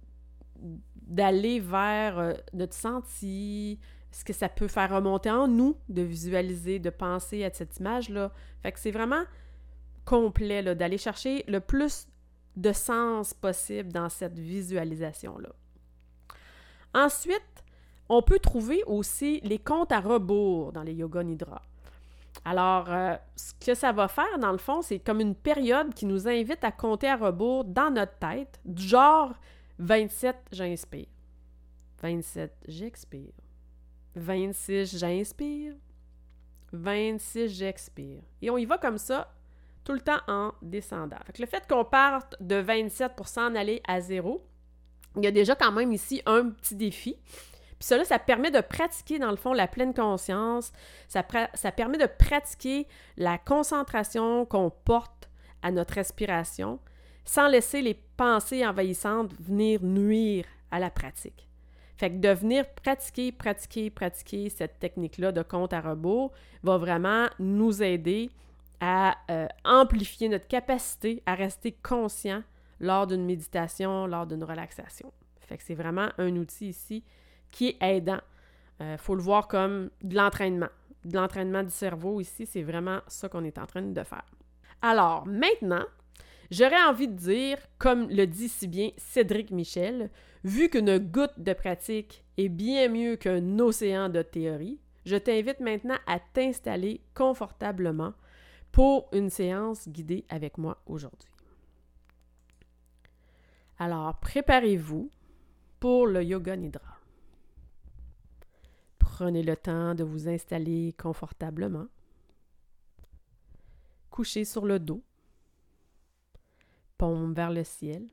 d'aller 0.95 1.61
vers 1.61 2.19
euh, 2.19 2.33
notre 2.55 2.75
senti, 2.75 3.79
ce 4.13 4.25
que 4.25 4.33
ça 4.33 4.49
peut 4.49 4.69
faire 4.69 4.91
remonter 4.91 5.31
en 5.31 5.49
nous, 5.49 5.77
de 5.89 6.03
visualiser, 6.03 6.79
de 6.79 6.91
penser 6.91 7.45
à 7.45 7.53
cette 7.53 7.79
image-là. 7.79 8.33
Fait 8.63 8.73
que 8.73 8.79
c'est 8.79 8.91
vraiment 8.93 9.25
complet, 10.05 10.63
d'aller 10.75 10.99
chercher 10.99 11.45
le 11.49 11.61
plus 11.61 12.07
de 12.57 12.73
sens 12.73 13.35
possible 13.35 13.93
dans 13.93 14.09
cette 14.09 14.39
visualisation-là. 14.39 15.51
Ensuite, 16.95 17.65
on 18.09 18.23
peut 18.23 18.39
trouver 18.39 18.83
aussi 18.85 19.41
les 19.43 19.59
comptes 19.59 19.93
à 19.93 20.01
rebours 20.01 20.73
dans 20.73 20.83
les 20.83 20.95
Yoga 20.95 21.23
Nidra. 21.23 21.63
Alors, 22.45 22.91
euh, 22.91 23.15
ce 23.37 23.53
que 23.65 23.75
ça 23.75 23.93
va 23.93 24.09
faire, 24.09 24.39
dans 24.39 24.53
le 24.53 24.59
fond, 24.59 24.83
c'est 24.83 24.99
comme 24.99 25.21
une 25.21 25.35
période 25.35 25.95
qui 25.95 26.07
nous 26.07 26.27
invite 26.29 26.65
à 26.65 26.73
compter 26.73 27.09
à 27.09 27.17
rebours 27.17 27.65
dans 27.65 27.91
notre 27.91 28.19
tête, 28.19 28.61
du 28.65 28.83
genre 28.83 29.33
27, 29.79 30.37
j'inspire. 30.51 31.07
27, 32.03 32.53
j'expire. 32.67 33.33
26, 34.17 34.99
j'inspire. 34.99 35.75
26, 36.73 37.49
j'expire. 37.49 38.23
Et 38.41 38.51
on 38.51 38.59
y 38.59 38.65
va 38.65 38.79
comme 38.79 38.99
ça, 38.99 39.33
tout 39.85 39.93
le 39.93 40.01
temps 40.01 40.21
en 40.27 40.53
descendant. 40.63 41.19
Fait 41.27 41.39
le 41.39 41.47
fait 41.47 41.67
qu'on 41.69 41.85
parte 41.85 42.37
de 42.41 42.57
27 42.57 43.15
pour 43.15 43.29
s'en 43.29 43.55
aller 43.55 43.81
à 43.87 44.01
zéro, 44.01 44.45
il 45.17 45.25
y 45.25 45.27
a 45.27 45.31
déjà 45.31 45.55
quand 45.55 45.73
même 45.73 45.93
ici 45.93 46.23
un 46.27 46.51
petit 46.51 46.75
défi. 46.75 47.17
Puis 47.83 47.89
cela, 47.89 48.05
ça 48.05 48.19
permet 48.19 48.51
de 48.51 48.61
pratiquer, 48.61 49.19
dans 49.19 49.31
le 49.31 49.37
fond, 49.37 49.53
la 49.53 49.67
pleine 49.67 49.93
conscience. 49.93 50.73
Ça, 51.09 51.23
permet 51.23 51.99
de 51.99 52.07
pratiquer 52.07 52.87
la 53.17 53.39
concentration 53.39 54.47
qu'on 54.47 54.71
porte 54.71 55.29
à 55.63 55.71
notre 55.71 55.95
respiration 55.95 56.79
sans 57.25 57.49
laisser 57.49 57.83
les 57.83 57.95
pensées 58.17 58.67
envahissantes 58.67 59.33
venir 59.41 59.83
nuire 59.83 60.45
à 60.71 60.81
la 60.81 60.91
pratique. 60.91 61.49
Fait 61.97 62.11
que 62.11 62.17
de 62.17 62.31
venir 62.31 62.69
pratiquer, 62.69 63.31
pratiquer, 63.31 63.91
pratiquer 63.91 64.49
cette 64.49 64.81
technique-là 64.81 65.31
de 65.31 65.43
compte 65.43 65.73
à 65.73 65.81
rebours 65.81 66.33
va 66.63 66.79
vraiment 66.79 67.29
nous 67.39 67.83
aider 67.83 68.31
à 68.81 69.17
euh, 69.31 69.47
amplifier 69.65 70.29
notre 70.29 70.49
capacité 70.49 71.23
à 71.27 71.35
rester 71.35 71.71
conscient 71.71 72.43
lors 72.83 73.07
d'une 73.07 73.25
méditation, 73.25 74.07
lors 74.07 74.27
d'une 74.27 74.45
relaxation. 74.45 75.11
Fait 75.41 75.57
que 75.57 75.63
c'est 75.63 75.75
vraiment 75.75 76.09
un 76.19 76.37
outil 76.37 76.69
ici 76.69 77.03
qui 77.51 77.69
est 77.69 77.77
aidant. 77.81 78.21
Il 78.81 78.87
euh, 78.87 78.99
faut 78.99 79.15
le 79.15 79.23
voir 79.23 79.49
comme 79.49 79.89
de 80.03 80.15
l'entraînement. 80.15 80.69
De 81.05 81.17
l'entraînement 81.17 81.63
du 81.63 81.71
cerveau 81.71 82.21
ici, 82.21 82.45
c'est 82.45 82.63
vraiment 82.63 83.01
ça 83.09 83.29
qu'on 83.29 83.45
est 83.45 83.59
en 83.59 83.67
train 83.67 83.83
de 83.83 84.03
faire. 84.05 84.27
Alors, 84.83 85.27
maintenant, 85.27 85.85
J'aurais 86.53 86.83
envie 86.83 87.09
de 87.09 87.15
dire, 87.15 87.57
comme 87.79 88.11
le 88.11 88.27
dit 88.27 88.51
si 88.51 88.69
bien 88.69 88.91
Cédric 88.99 89.51
Michel, 89.53 90.11
vu 90.45 90.69
qu'une 90.69 90.99
goutte 90.99 91.39
de 91.39 91.55
pratique 91.55 92.27
est 92.37 92.51
bien 92.51 92.91
mieux 92.91 93.17
qu'un 93.17 93.59
océan 93.59 94.11
de 94.11 94.21
théorie, 94.21 94.79
je 95.07 95.17
t'invite 95.17 95.61
maintenant 95.61 95.97
à 96.07 96.21
t'installer 96.21 97.01
confortablement 97.15 98.13
pour 98.71 99.09
une 99.15 99.31
séance 99.31 99.89
guidée 99.89 100.27
avec 100.29 100.59
moi 100.59 100.77
aujourd'hui. 100.85 101.32
Alors, 103.83 104.15
préparez-vous 104.21 105.11
pour 105.81 106.07
le 106.07 106.23
Yoga 106.23 106.57
Nidra. 106.57 107.01
Prenez 109.01 109.43
le 109.43 109.57
temps 109.57 109.97
de 109.97 110.05
vous 110.05 110.29
installer 110.29 110.95
confortablement. 110.97 111.89
Couchez 114.09 114.45
sur 114.45 114.67
le 114.67 114.79
dos 114.79 115.03
vers 117.01 117.51
le 117.51 117.65
ciel. 117.65 118.07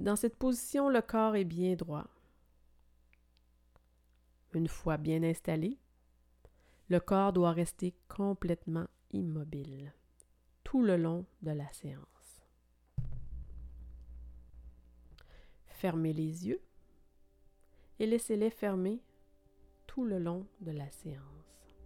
Dans 0.00 0.16
cette 0.16 0.34
position, 0.34 0.88
le 0.88 1.00
corps 1.00 1.36
est 1.36 1.44
bien 1.44 1.76
droit. 1.76 2.08
Une 4.52 4.66
fois 4.66 4.96
bien 4.96 5.22
installé, 5.22 5.78
le 6.88 6.98
corps 6.98 7.32
doit 7.32 7.52
rester 7.52 7.94
complètement 8.08 8.88
immobile 9.12 9.92
tout 10.64 10.82
le 10.82 10.96
long 10.96 11.24
de 11.42 11.52
la 11.52 11.72
séance. 11.72 12.11
Fermez 15.82 16.12
les 16.12 16.46
yeux 16.46 16.60
et 17.98 18.06
laissez-les 18.06 18.50
fermer 18.50 19.02
tout 19.88 20.04
le 20.04 20.20
long 20.20 20.46
de 20.60 20.70
la 20.70 20.88
séance. 20.92 21.76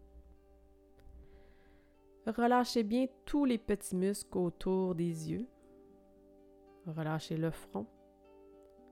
Relâchez 2.27 2.83
bien 2.83 3.07
tous 3.25 3.47
les 3.47 3.57
petits 3.57 3.97
muscles 3.97 4.37
autour 4.37 4.95
des 4.95 5.31
yeux. 5.31 5.47
Relâchez 6.87 7.39
le 7.39 7.51
front. 7.51 7.87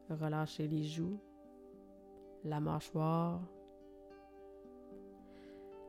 Relâchez 0.09 0.69
les 0.69 0.85
joues, 0.85 1.21
la 2.43 2.61
mâchoire. 2.61 3.43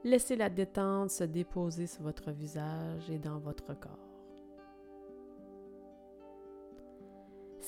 Laissez 0.03 0.35
la 0.35 0.49
détente 0.49 1.11
se 1.11 1.23
déposer 1.23 1.87
sur 1.87 2.03
votre 2.03 2.31
visage 2.31 3.09
et 3.09 3.17
dans 3.17 3.39
votre 3.39 3.79
corps. 3.79 4.14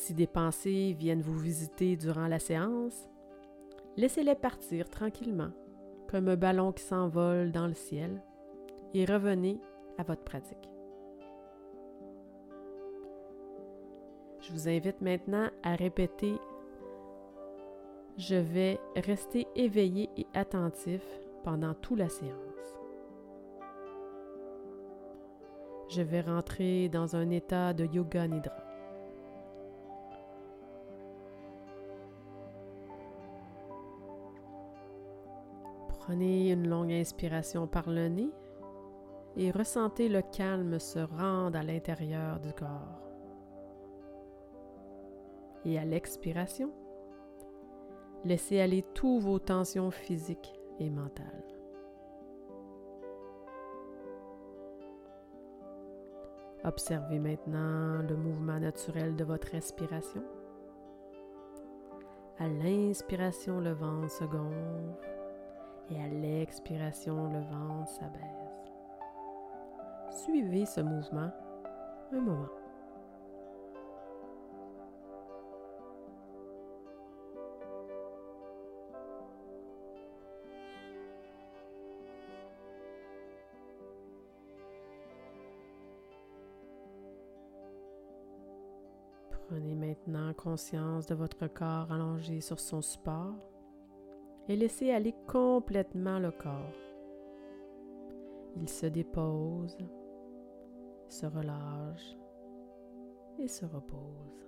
Si 0.08 0.14
des 0.14 0.26
pensées 0.26 0.96
viennent 0.98 1.22
vous 1.22 1.38
visiter 1.38 1.98
durant 1.98 2.28
la 2.28 2.40
séance, 2.40 3.10
laissez-les 3.98 4.36
partir 4.36 4.90
tranquillement, 4.90 5.50
comme 6.10 6.30
un 6.30 6.38
ballon 6.38 6.72
qui 6.72 6.82
s'envole 6.82 7.52
dans 7.52 7.68
le 7.68 7.74
ciel 7.74 8.24
et 8.94 9.04
revenez 9.04 9.60
à 9.98 10.04
votre 10.04 10.24
pratique. 10.24 10.70
Je 14.40 14.54
vous 14.54 14.70
invite 14.70 15.02
maintenant 15.02 15.50
à 15.62 15.76
répéter 15.76 16.36
Je 18.16 18.36
vais 18.36 18.80
rester 18.96 19.46
éveillé 19.58 20.10
et 20.16 20.26
attentif 20.34 21.04
pendant 21.44 21.74
toute 21.74 22.00
la 22.00 22.08
séance. 22.08 22.78
Je 25.90 26.02
vais 26.02 26.22
rentrer 26.22 26.88
dans 26.88 27.18
un 27.18 27.30
état 27.30 27.74
de 27.74 27.84
yoga 27.84 28.26
nidra. 28.26 28.67
Prenez 36.08 36.54
une 36.54 36.70
longue 36.70 36.94
inspiration 36.94 37.68
par 37.68 37.90
le 37.90 38.08
nez 38.08 38.32
et 39.36 39.52
ressentez 39.52 40.08
le 40.08 40.22
calme 40.22 40.80
se 40.80 41.00
rendre 41.00 41.58
à 41.58 41.64
l'intérieur 41.64 42.40
du 42.40 42.54
corps. 42.54 43.02
Et 45.66 45.78
à 45.78 45.84
l'expiration, 45.84 46.72
laissez 48.24 48.62
aller 48.62 48.86
toutes 48.94 49.22
vos 49.22 49.38
tensions 49.38 49.92
physiques 49.92 50.54
et 50.80 50.90
mentales. 50.90 51.44
Observez 56.64 57.20
maintenant 57.20 58.02
le 58.08 58.16
mouvement 58.16 58.62
naturel 58.62 59.18
de 59.18 59.26
votre 59.26 59.50
respiration. 59.50 60.24
À 62.40 62.48
l'inspiration, 62.48 63.60
le 63.60 63.74
ventre 63.74 64.10
se 64.10 64.24
gonfle 64.24 65.17
et 65.90 66.02
à 66.02 66.08
l'expiration, 66.08 67.32
le 67.32 67.40
ventre 67.40 67.90
s'abaisse. 67.90 68.48
Suivez 70.12 70.66
ce 70.66 70.82
mouvement 70.82 71.32
un 72.12 72.20
moment. 72.20 72.48
Prenez 89.50 89.76
maintenant 89.76 90.34
conscience 90.34 91.06
de 91.06 91.16
votre 91.16 91.48
corps 91.48 91.92
allongé 91.92 92.42
sur 92.42 92.60
son 92.60 92.82
support 92.82 93.34
et 94.48 94.56
laissez 94.56 94.92
aller 94.92 95.14
complètement 95.28 96.20
le 96.20 96.32
corps. 96.32 96.74
Il 98.56 98.70
se 98.70 98.86
dépose, 98.86 99.78
se 101.10 101.26
relâche 101.26 102.18
et 103.40 103.48
se 103.48 103.66
repose. 103.66 104.46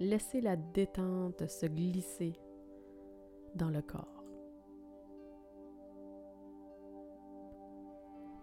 Laissez 0.00 0.40
la 0.40 0.56
détente 0.56 1.46
se 1.46 1.66
glisser 1.66 2.32
dans 3.54 3.70
le 3.70 3.82
corps. 3.82 4.24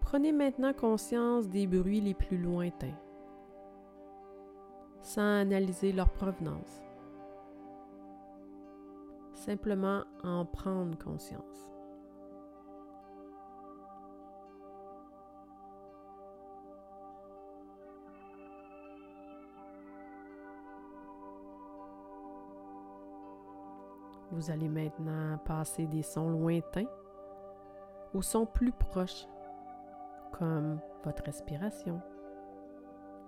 Prenez 0.02 0.32
maintenant 0.32 0.72
conscience 0.72 1.50
des 1.50 1.68
bruits 1.68 2.00
les 2.00 2.14
plus 2.14 2.38
lointains 2.38 2.98
sans 5.02 5.42
analyser 5.42 5.92
leur 5.92 6.10
provenance. 6.10 6.87
Simplement 9.48 10.04
en 10.26 10.44
prendre 10.44 10.98
conscience. 10.98 11.72
Vous 24.32 24.52
allez 24.52 24.68
maintenant 24.68 25.38
passer 25.46 25.88
des 25.88 26.02
sons 26.02 26.30
lointains 26.30 26.84
aux 28.14 28.22
sons 28.22 28.46
plus 28.46 28.74
proches, 28.74 29.28
comme 30.38 30.82
votre 31.06 31.24
respiration, 31.24 32.02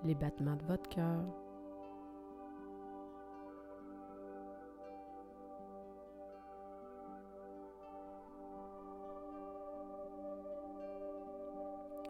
les 0.04 0.16
battements 0.16 0.58
de 0.58 0.66
votre 0.66 0.90
cœur, 0.90 1.24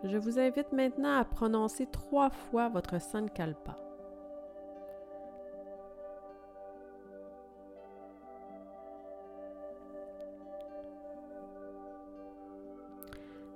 Je 0.03 0.17
vous 0.17 0.39
invite 0.39 0.71
maintenant 0.71 1.17
à 1.17 1.25
prononcer 1.25 1.85
trois 1.85 2.29
fois 2.29 2.69
votre 2.69 3.01
Sankalpa. 3.01 3.75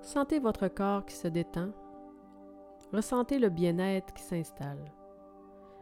Sentez 0.02 0.40
votre 0.40 0.68
corps 0.68 1.06
qui 1.06 1.16
se 1.16 1.30
détend. 1.30 1.70
Ressentez 2.92 3.40
le 3.40 3.50
bien-être 3.50 4.14
qui 4.14 4.22
s'installe. 4.22 4.84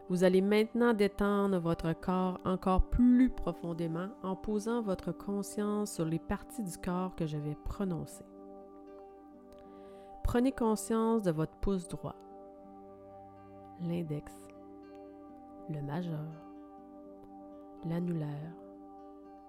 Vous 0.09 0.23
allez 0.23 0.41
maintenant 0.41 0.93
détendre 0.93 1.57
votre 1.59 1.93
corps 1.93 2.39
encore 2.45 2.83
plus 2.89 3.29
profondément 3.29 4.09
en 4.21 4.35
posant 4.35 4.81
votre 4.81 5.11
conscience 5.11 5.93
sur 5.93 6.05
les 6.05 6.19
parties 6.19 6.63
du 6.63 6.77
corps 6.77 7.15
que 7.15 7.25
je 7.25 7.37
vais 7.37 7.57
prononcer. 7.65 8.30
Prenez 10.31 10.53
conscience 10.53 11.23
de 11.23 11.31
votre 11.31 11.57
pouce 11.57 11.89
droit, 11.89 12.15
l'index, 13.81 14.31
le 15.67 15.81
majeur, 15.81 16.23
l'annulaire. 17.83 18.53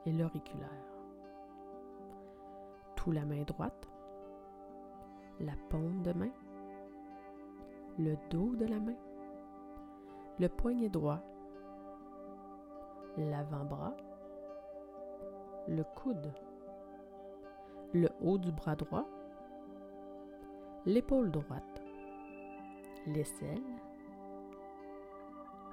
Et 0.06 0.10
l'auriculaire. 0.10 0.68
Tout 2.96 3.12
la 3.12 3.24
main 3.24 3.44
droite, 3.44 3.88
la 5.38 5.52
paume 5.70 6.02
de 6.02 6.12
main, 6.14 6.32
le 7.96 8.16
dos 8.28 8.56
de 8.56 8.66
la 8.66 8.80
main, 8.80 8.96
le 10.40 10.48
poignet 10.48 10.88
droit, 10.88 11.20
l'avant-bras, 13.16 13.94
le 15.68 15.84
coude, 15.94 16.32
le 17.92 18.08
haut 18.20 18.38
du 18.38 18.50
bras 18.50 18.74
droit, 18.74 19.06
l'épaule 20.84 21.30
droite, 21.30 21.82
l'aisselle, 23.06 23.62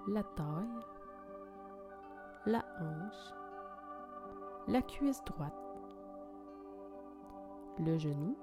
la 0.08 0.24
taille, 0.24 0.86
la 2.46 2.64
hanche, 2.80 3.34
la 4.68 4.82
cuisse 4.84 5.24
droite, 5.24 5.54
le 7.80 7.98
genou, 7.98 8.38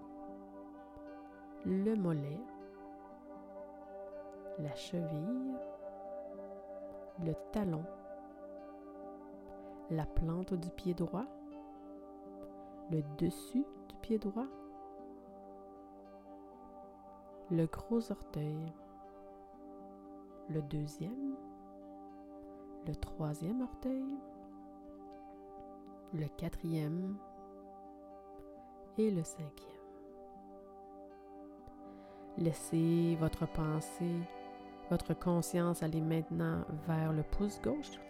le 1.65 1.95
mollet, 1.95 2.41
la 4.59 4.75
cheville, 4.75 5.55
le 7.25 7.33
talon, 7.53 7.85
la 9.91 10.05
plante 10.05 10.55
du 10.55 10.71
pied 10.71 10.95
droit, 10.95 11.27
le 12.91 13.03
dessus 13.19 13.65
du 13.89 13.95
pied 14.03 14.19
droit, 14.19 14.49
le 17.51 17.67
gros 17.67 18.11
orteil, 18.11 18.73
le 20.49 20.63
deuxième, 20.63 21.37
le 22.87 22.95
troisième 22.95 23.63
orteil, 23.63 24.05
le 26.13 26.27
quatrième. 26.37 27.17
Et 28.99 29.11
le 29.11 29.23
cinquième. 29.23 29.77
Laissez 32.39 33.15
votre 33.21 33.47
pensée, 33.47 34.23
votre 34.89 35.13
conscience 35.13 35.83
aller 35.83 36.01
maintenant 36.01 36.65
vers 36.87 37.13
le 37.13 37.23
pouce 37.23 37.61
gauche, 37.61 38.01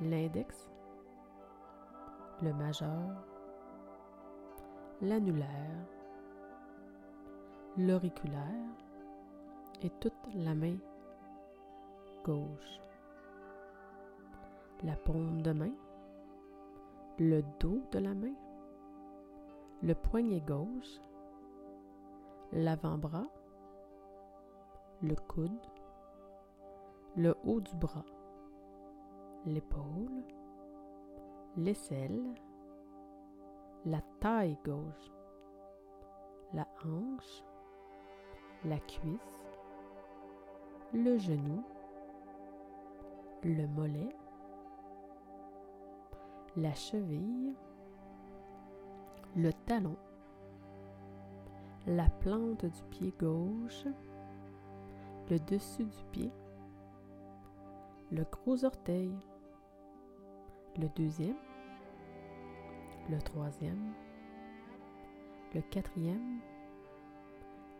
l'index, 0.00 0.72
le 2.42 2.52
majeur, 2.52 3.12
l'annulaire, 5.00 5.86
l'auriculaire 7.76 8.70
et 9.82 9.90
toute 10.00 10.12
la 10.34 10.54
main 10.54 10.76
gauche. 12.24 12.80
La 14.84 14.94
paume 14.96 15.42
de 15.42 15.52
main, 15.52 15.72
le 17.18 17.42
dos 17.58 17.80
de 17.90 17.98
la 17.98 18.14
main, 18.14 18.34
le 19.82 19.94
poignet 19.94 20.40
gauche, 20.40 21.00
l'avant-bras, 22.52 23.26
le 25.02 25.16
coude, 25.16 25.66
le 27.16 27.34
haut 27.44 27.60
du 27.60 27.74
bras, 27.74 28.04
l'épaule, 29.46 30.24
l'aisselle, 31.56 32.34
la 33.84 34.00
taille 34.20 34.58
gauche, 34.64 35.12
la 36.52 36.66
hanche, 36.84 37.44
la 38.64 38.78
cuisse, 38.78 39.44
le 40.92 41.18
genou, 41.18 41.62
le 43.42 43.66
mollet, 43.66 44.14
la 46.56 46.72
cheville, 46.72 47.54
le 49.36 49.52
talon, 49.66 49.96
la 51.86 52.08
plante 52.08 52.64
du 52.64 52.82
pied 52.90 53.12
gauche, 53.18 53.86
le 55.30 55.38
dessus 55.40 55.84
du 55.84 56.04
pied, 56.12 56.32
le 58.10 58.24
gros 58.24 58.64
orteil, 58.64 59.12
le 60.78 60.88
deuxième, 60.96 61.36
le 63.10 63.18
troisième, 63.18 63.92
le 65.54 65.60
quatrième, 65.60 66.40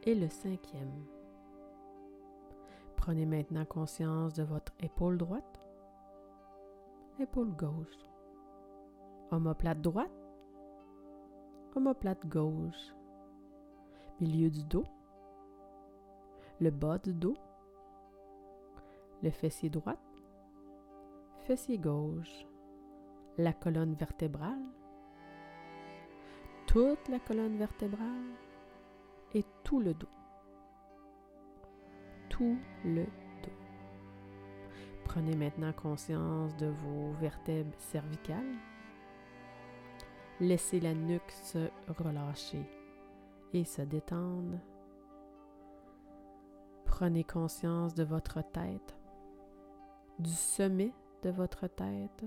et 0.05 0.15
le 0.15 0.29
cinquième. 0.29 1.05
Prenez 2.97 3.27
maintenant 3.27 3.65
conscience 3.65 4.35
de 4.35 4.43
votre 4.43 4.73
épaule 4.81 5.19
droite, 5.19 5.61
épaule 7.19 7.53
gauche, 7.53 7.99
omoplate 9.31 9.81
droite, 9.81 10.11
omoplate 11.75 12.27
gauche, 12.27 12.95
milieu 14.21 14.51
du 14.51 14.65
dos, 14.65 14.85
le 16.61 16.71
bas 16.71 16.99
du 16.99 17.13
dos, 17.13 17.37
le 19.23 19.31
fessier 19.31 19.71
droit, 19.71 19.97
fessier 21.43 21.79
gauche, 21.79 22.47
la 23.39 23.53
colonne 23.53 23.95
vertébrale, 23.95 24.65
toute 26.67 27.09
la 27.09 27.19
colonne 27.21 27.57
vertébrale 27.57 28.35
tout 29.65 29.81
le 29.81 29.95
dos. 29.95 30.09
Tout 32.29 32.57
le 32.85 33.05
dos. 33.05 33.53
Prenez 35.05 35.35
maintenant 35.37 35.73
conscience 35.73 36.57
de 36.57 36.67
vos 36.67 37.13
vertèbres 37.21 37.79
cervicales. 37.79 38.55
Laissez 40.41 40.81
la 40.81 40.95
nuque 40.95 41.31
se 41.31 41.71
relâcher 41.89 42.65
et 43.53 43.65
se 43.65 43.83
détendre. 43.83 44.59
Prenez 46.85 47.25
conscience 47.25 47.95
de 47.95 48.05
votre 48.05 48.41
tête, 48.53 48.97
du 50.19 50.31
sommet 50.31 50.93
de 51.23 51.31
votre 51.31 51.67
tête, 51.67 52.25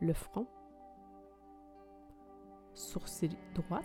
le 0.00 0.12
front, 0.12 0.46
sourcil 2.74 3.36
droite, 3.54 3.84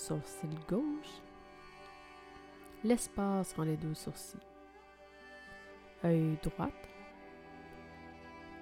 sourcil 0.00 0.50
gauche, 0.66 1.20
l'espace 2.82 3.52
entre 3.52 3.64
les 3.64 3.76
deux 3.76 3.94
sourcils, 3.94 4.38
œil 6.04 6.38
droite, 6.42 6.88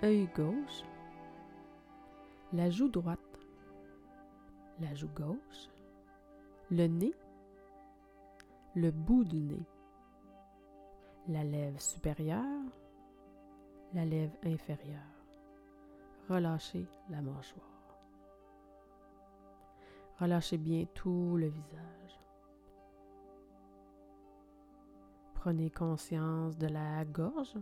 œil 0.03 0.29
gauche, 0.35 0.83
la 2.53 2.69
joue 2.71 2.89
droite, 2.89 3.19
la 4.81 4.93
joue 4.95 5.11
gauche, 5.15 5.69
le 6.71 6.87
nez, 6.87 7.15
le 8.75 8.91
bout 8.91 9.25
du 9.25 9.41
nez, 9.41 9.67
la 11.29 11.45
lèvre 11.45 11.81
supérieure, 11.81 12.65
la 13.95 14.05
lèvre 14.05 14.37
inférieure. 14.45 15.15
Relâchez 16.29 16.87
la 17.09 17.23
mâchoire. 17.23 17.78
Relâchez 20.21 20.59
bien 20.59 20.85
tout 20.95 21.37
le 21.37 21.47
visage. 21.47 22.21
Prenez 25.35 25.71
conscience 25.71 26.59
de 26.59 26.67
la 26.67 27.05
gorge, 27.05 27.57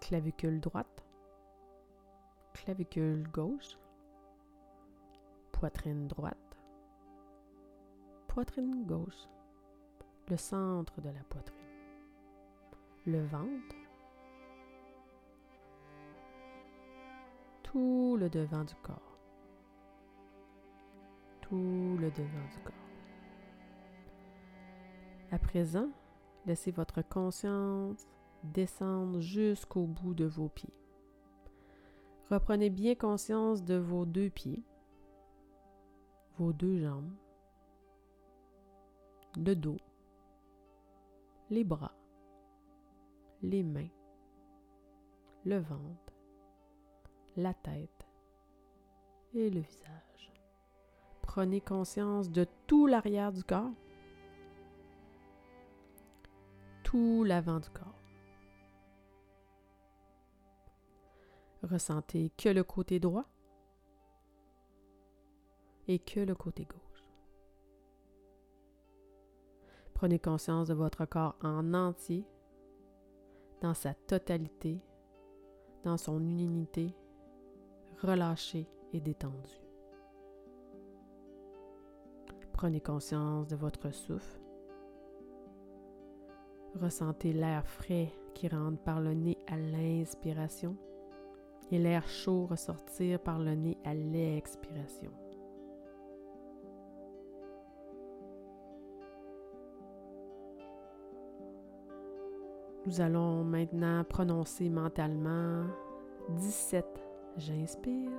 clavicule 0.00 0.60
droite, 0.60 1.04
clavicule 2.54 3.28
gauche, 3.30 3.78
poitrine 5.52 6.08
droite, 6.08 6.56
poitrine 8.28 8.86
gauche, 8.86 9.28
le 10.28 10.38
centre 10.38 11.00
de 11.02 11.10
la 11.10 11.22
poitrine, 11.28 11.56
le 13.04 13.26
ventre, 13.26 13.76
tout 17.62 18.16
le 18.18 18.30
devant 18.30 18.64
du 18.64 18.74
corps, 18.76 19.05
le 21.54 22.10
devant 22.10 22.48
du 22.50 22.58
corps. 22.64 22.74
À 25.30 25.38
présent, 25.38 25.88
laissez 26.46 26.70
votre 26.70 27.02
conscience 27.02 28.06
descendre 28.44 29.20
jusqu'au 29.20 29.86
bout 29.86 30.14
de 30.14 30.24
vos 30.24 30.48
pieds. 30.48 30.72
Reprenez 32.30 32.70
bien 32.70 32.94
conscience 32.94 33.64
de 33.64 33.76
vos 33.76 34.04
deux 34.04 34.30
pieds, 34.30 34.64
vos 36.38 36.52
deux 36.52 36.78
jambes, 36.78 37.12
le 39.36 39.54
dos, 39.54 39.76
les 41.50 41.64
bras, 41.64 41.94
les 43.42 43.62
mains, 43.62 43.88
le 45.44 45.58
ventre, 45.58 46.14
la 47.36 47.54
tête 47.54 48.06
et 49.34 49.50
le 49.50 49.60
visage. 49.60 50.05
Prenez 51.36 51.60
conscience 51.60 52.30
de 52.30 52.46
tout 52.66 52.86
l'arrière 52.86 53.30
du 53.30 53.44
corps, 53.44 53.74
tout 56.82 57.24
l'avant 57.24 57.60
du 57.60 57.68
corps. 57.68 58.00
Ressentez 61.62 62.30
que 62.38 62.48
le 62.48 62.64
côté 62.64 63.00
droit 63.00 63.26
et 65.88 65.98
que 65.98 66.20
le 66.20 66.34
côté 66.34 66.64
gauche. 66.64 67.12
Prenez 69.92 70.18
conscience 70.18 70.68
de 70.68 70.74
votre 70.74 71.04
corps 71.04 71.36
en 71.42 71.74
entier, 71.74 72.24
dans 73.60 73.74
sa 73.74 73.92
totalité, 73.92 74.80
dans 75.84 75.98
son 75.98 76.18
unité, 76.18 76.94
relâché 78.00 78.66
et 78.94 79.02
détendu. 79.02 79.65
Prenez 82.56 82.80
conscience 82.80 83.46
de 83.48 83.54
votre 83.54 83.90
souffle. 83.92 84.40
Ressentez 86.80 87.34
l'air 87.34 87.66
frais 87.66 88.10
qui 88.32 88.48
rentre 88.48 88.82
par 88.82 89.02
le 89.02 89.12
nez 89.12 89.36
à 89.46 89.58
l'inspiration 89.58 90.74
et 91.70 91.78
l'air 91.78 92.08
chaud 92.08 92.46
ressortir 92.46 93.20
par 93.20 93.38
le 93.38 93.54
nez 93.54 93.76
à 93.84 93.92
l'expiration. 93.92 95.10
Nous 102.86 103.02
allons 103.02 103.44
maintenant 103.44 104.02
prononcer 104.04 104.70
mentalement 104.70 105.66
17, 106.30 106.86
j'inspire 107.36 108.12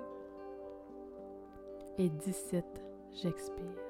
et 1.97 2.09
17, 2.09 2.65
j'expire. 3.13 3.86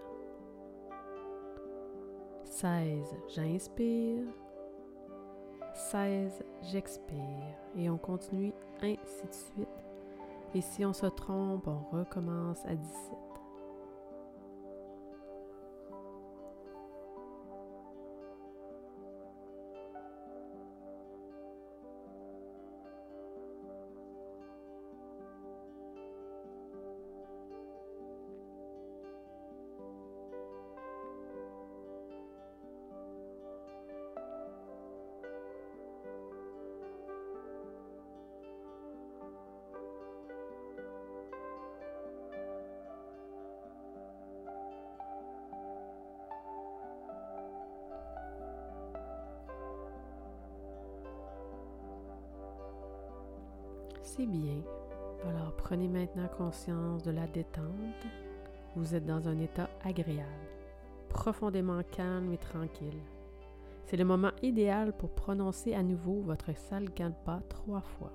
16, 2.60 3.16
j'inspire. 3.36 4.24
16, 5.92 6.44
j'expire. 6.64 7.56
Et 7.78 7.88
on 7.88 8.00
continue 8.00 8.52
ainsi 8.82 9.28
de 9.28 9.32
suite. 9.32 9.68
Et 10.56 10.62
si 10.62 10.84
on 10.84 10.92
se 10.92 11.06
trompe, 11.06 11.68
on 11.68 11.96
recommence 11.96 12.66
à 12.66 12.74
17. 12.74 13.27
C'est 54.08 54.26
bien. 54.26 54.64
Alors 55.28 55.54
prenez 55.58 55.90
maintenant 55.90 56.30
conscience 56.30 57.04
de 57.04 57.12
la 57.12 57.28
détente. 57.28 58.08
Vous 58.78 58.96
êtes 58.96 59.06
dans 59.06 59.28
un 59.28 59.38
état 59.38 59.70
agréable, 59.84 60.48
profondément 61.10 61.82
calme 61.92 62.32
et 62.32 62.38
tranquille. 62.38 63.02
C'est 63.84 63.98
le 63.98 64.06
moment 64.06 64.32
idéal 64.42 64.96
pour 64.96 65.10
prononcer 65.10 65.74
à 65.74 65.84
nouveau 65.84 66.22
votre 66.22 66.56
salkalpa 66.56 67.42
trois 67.50 67.82
fois. 67.82 68.14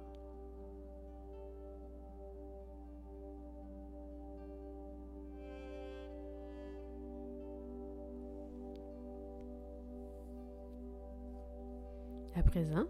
À 12.34 12.42
présent, 12.42 12.86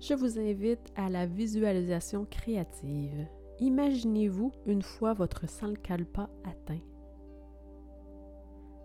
je 0.00 0.14
vous 0.14 0.38
invite 0.38 0.92
à 0.96 1.10
la 1.10 1.26
visualisation 1.26 2.24
créative. 2.24 3.26
Imaginez-vous 3.58 4.50
une 4.66 4.82
fois 4.82 5.12
votre 5.12 5.48
sankalpa 5.48 6.30
atteint. 6.44 6.80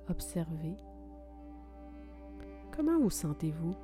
Observez. 0.09 0.75
Comment 2.75 2.99
vous 2.99 3.09
sentez-vous? 3.09 3.75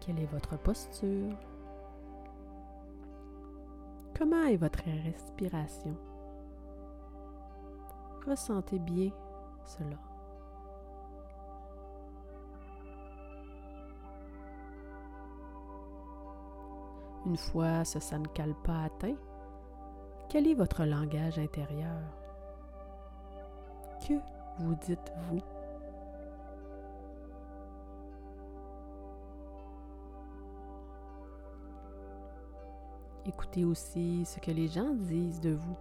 Quelle 0.00 0.18
est 0.18 0.26
votre 0.26 0.58
posture? 0.58 1.38
Comment 4.18 4.44
est 4.44 4.56
votre 4.56 4.84
respiration? 5.04 5.96
Ressentez 8.26 8.80
bien 8.80 9.10
cela. 9.64 10.13
Une 17.26 17.36
fois 17.36 17.84
ce 17.84 17.98
pas 18.64 18.84
atteint, 18.84 19.16
quel 20.28 20.46
est 20.46 20.54
votre 20.54 20.84
langage 20.84 21.38
intérieur? 21.38 22.02
Que 24.06 24.14
vous 24.58 24.74
dites-vous? 24.74 25.40
Écoutez 33.26 33.64
aussi 33.64 34.26
ce 34.26 34.38
que 34.38 34.50
les 34.50 34.68
gens 34.68 34.92
disent 34.92 35.40
de 35.40 35.54
vous. 35.54 35.76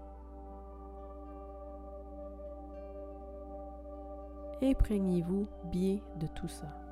Imprégnez-vous 4.61 5.45
bien 5.65 5.99
de 6.15 6.27
tout 6.27 6.47
ça. 6.47 6.82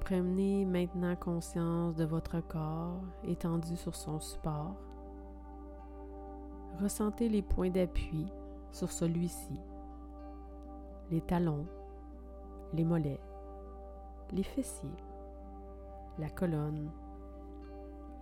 Prenez 0.00 0.64
maintenant 0.64 1.14
conscience 1.14 1.94
de 1.94 2.04
votre 2.04 2.40
corps 2.40 3.00
étendu 3.24 3.76
sur 3.76 3.94
son 3.94 4.18
support. 4.18 4.74
Ressentez 6.80 7.28
les 7.28 7.42
points 7.42 7.70
d'appui 7.70 8.26
sur 8.72 8.90
celui-ci, 8.90 9.60
les 11.10 11.20
talons, 11.20 11.66
les 12.72 12.84
mollets, 12.84 13.20
les 14.32 14.42
fessiers, 14.42 14.88
la 16.18 16.30
colonne, 16.30 16.90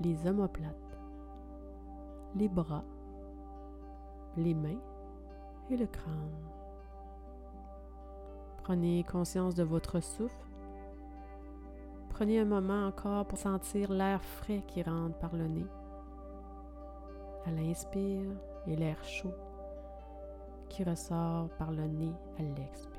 les 0.00 0.26
omoplates, 0.26 0.98
les 2.34 2.48
bras, 2.48 2.84
les 4.36 4.54
mains 4.54 4.80
et 5.70 5.76
le 5.76 5.86
crâne. 5.86 6.48
Prenez 8.64 9.04
conscience 9.04 9.54
de 9.54 9.62
votre 9.62 10.00
souffle. 10.00 10.47
Prenez 12.18 12.40
un 12.40 12.46
moment 12.46 12.88
encore 12.88 13.26
pour 13.26 13.38
sentir 13.38 13.92
l'air 13.92 14.20
frais 14.20 14.64
qui 14.66 14.82
rentre 14.82 15.16
par 15.18 15.36
le 15.36 15.46
nez. 15.46 15.66
À 17.46 17.52
l'inspire 17.52 18.32
et 18.66 18.74
l'air 18.74 18.96
chaud 19.04 19.36
qui 20.68 20.82
ressort 20.82 21.48
par 21.60 21.70
le 21.70 21.86
nez 21.86 22.12
à 22.36 22.42
l'expire. 22.42 22.97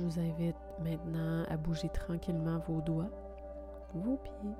Je 0.00 0.06
vous 0.06 0.18
invite 0.18 0.56
maintenant 0.82 1.44
à 1.50 1.58
bouger 1.58 1.90
tranquillement 1.90 2.58
vos 2.66 2.80
doigts, 2.80 3.10
vos 3.92 4.16
pieds. 4.16 4.54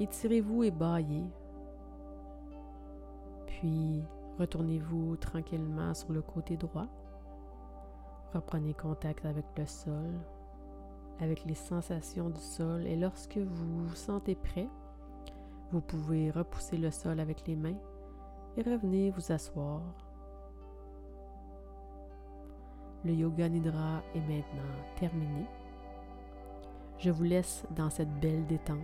Étirez-vous 0.00 0.64
et 0.64 0.72
baillez. 0.72 1.30
Puis 3.46 4.02
retournez-vous 4.36 5.16
tranquillement 5.18 5.94
sur 5.94 6.12
le 6.12 6.22
côté 6.22 6.56
droit. 6.56 6.88
Reprenez 8.34 8.74
contact 8.74 9.24
avec 9.24 9.44
le 9.56 9.64
sol, 9.64 10.18
avec 11.20 11.44
les 11.44 11.54
sensations 11.54 12.28
du 12.28 12.40
sol 12.40 12.84
et 12.84 12.96
lorsque 12.96 13.38
vous 13.38 13.86
vous 13.86 13.94
sentez 13.94 14.34
prêt, 14.34 14.68
vous 15.70 15.80
pouvez 15.80 16.32
repousser 16.32 16.78
le 16.78 16.90
sol 16.90 17.20
avec 17.20 17.46
les 17.46 17.54
mains 17.54 17.78
et 18.56 18.62
revenez 18.62 19.10
vous 19.10 19.30
asseoir 19.30 19.82
le 23.06 23.12
yoga 23.12 23.48
nidra 23.48 24.02
est 24.14 24.20
maintenant 24.20 24.74
terminé. 24.98 25.46
Je 26.98 27.10
vous 27.10 27.22
laisse 27.22 27.64
dans 27.70 27.88
cette 27.88 28.12
belle 28.20 28.44
détente. 28.46 28.78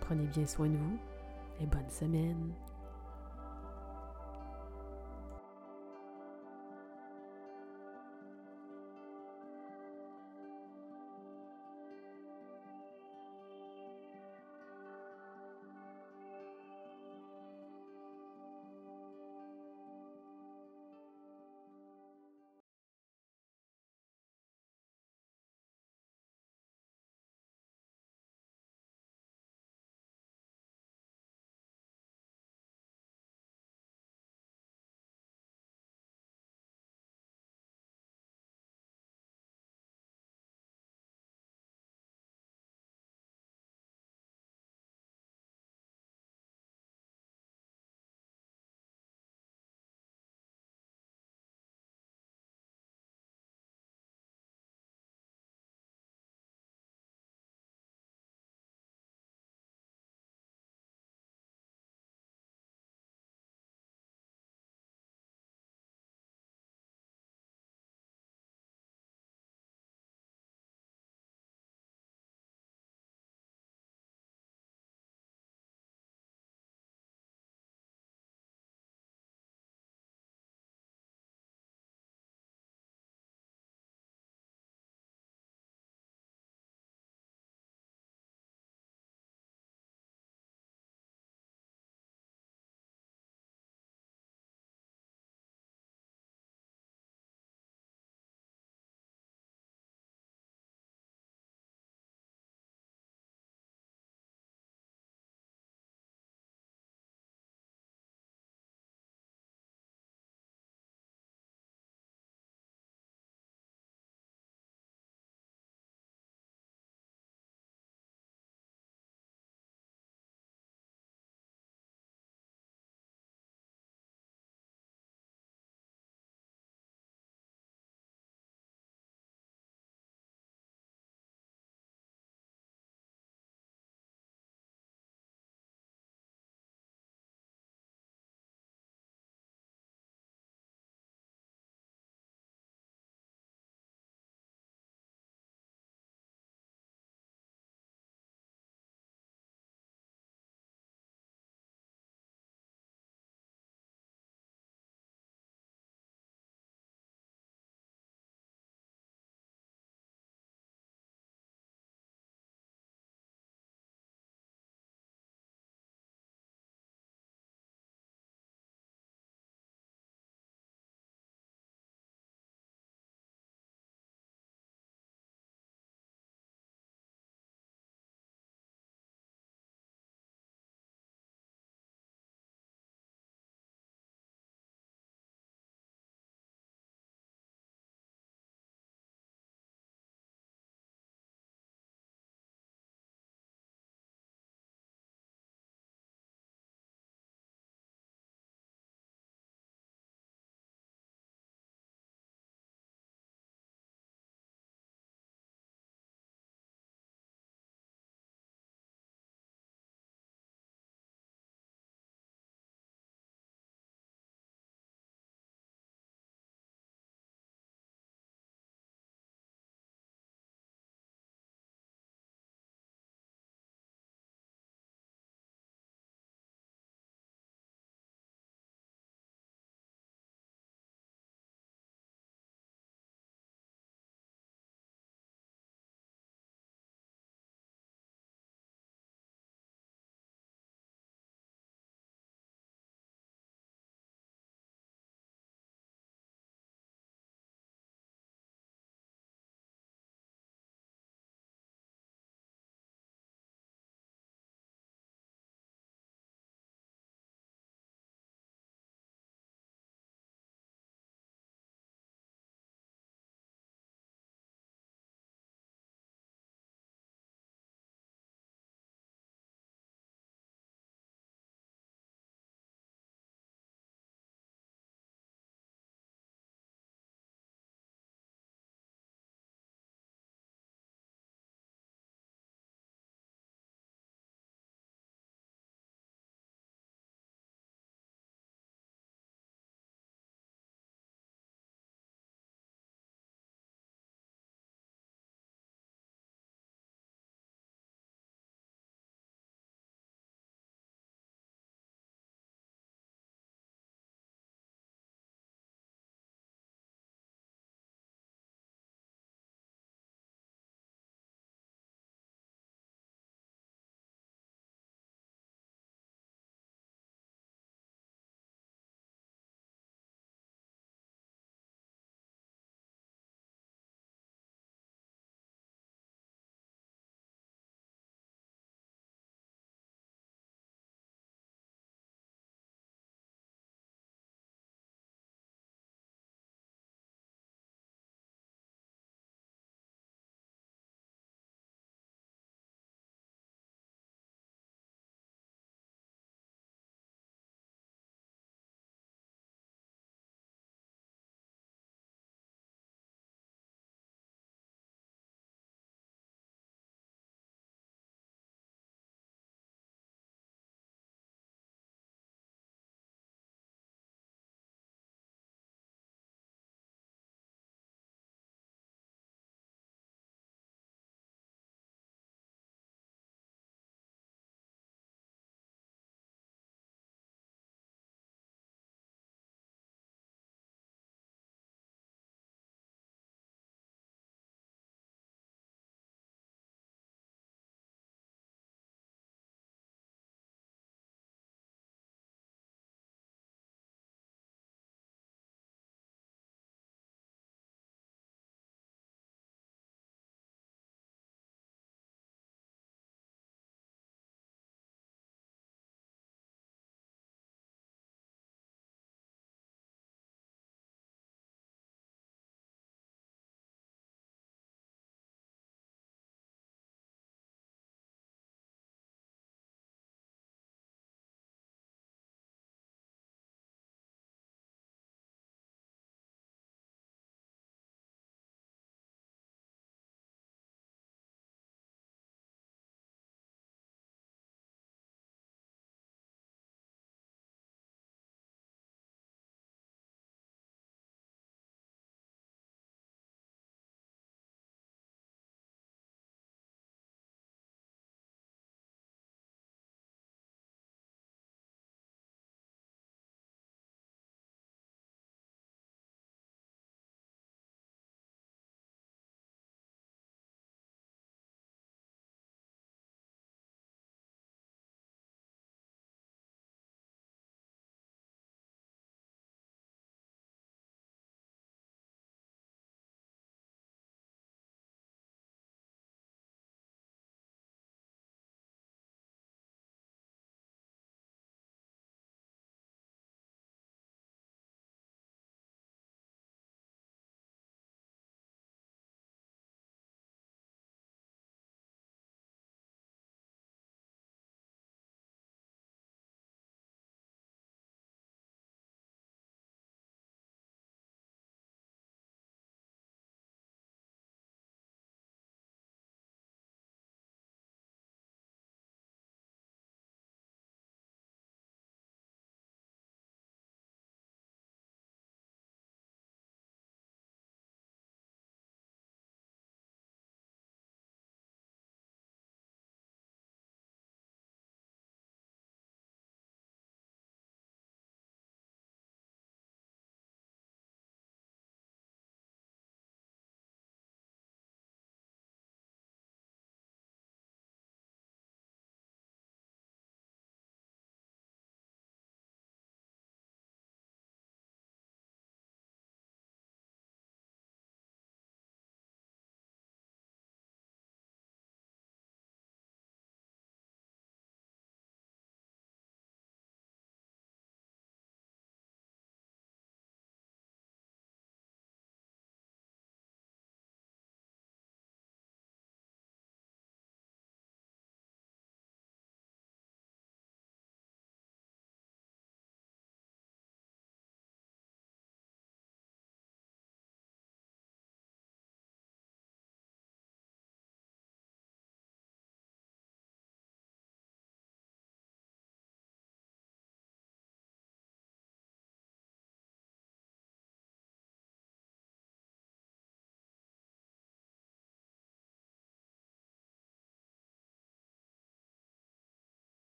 Prenez 0.00 0.26
bien 0.26 0.46
soin 0.46 0.68
de 0.68 0.76
vous 0.76 0.98
et 1.60 1.66
bonne 1.66 1.90
semaine. 1.90 2.52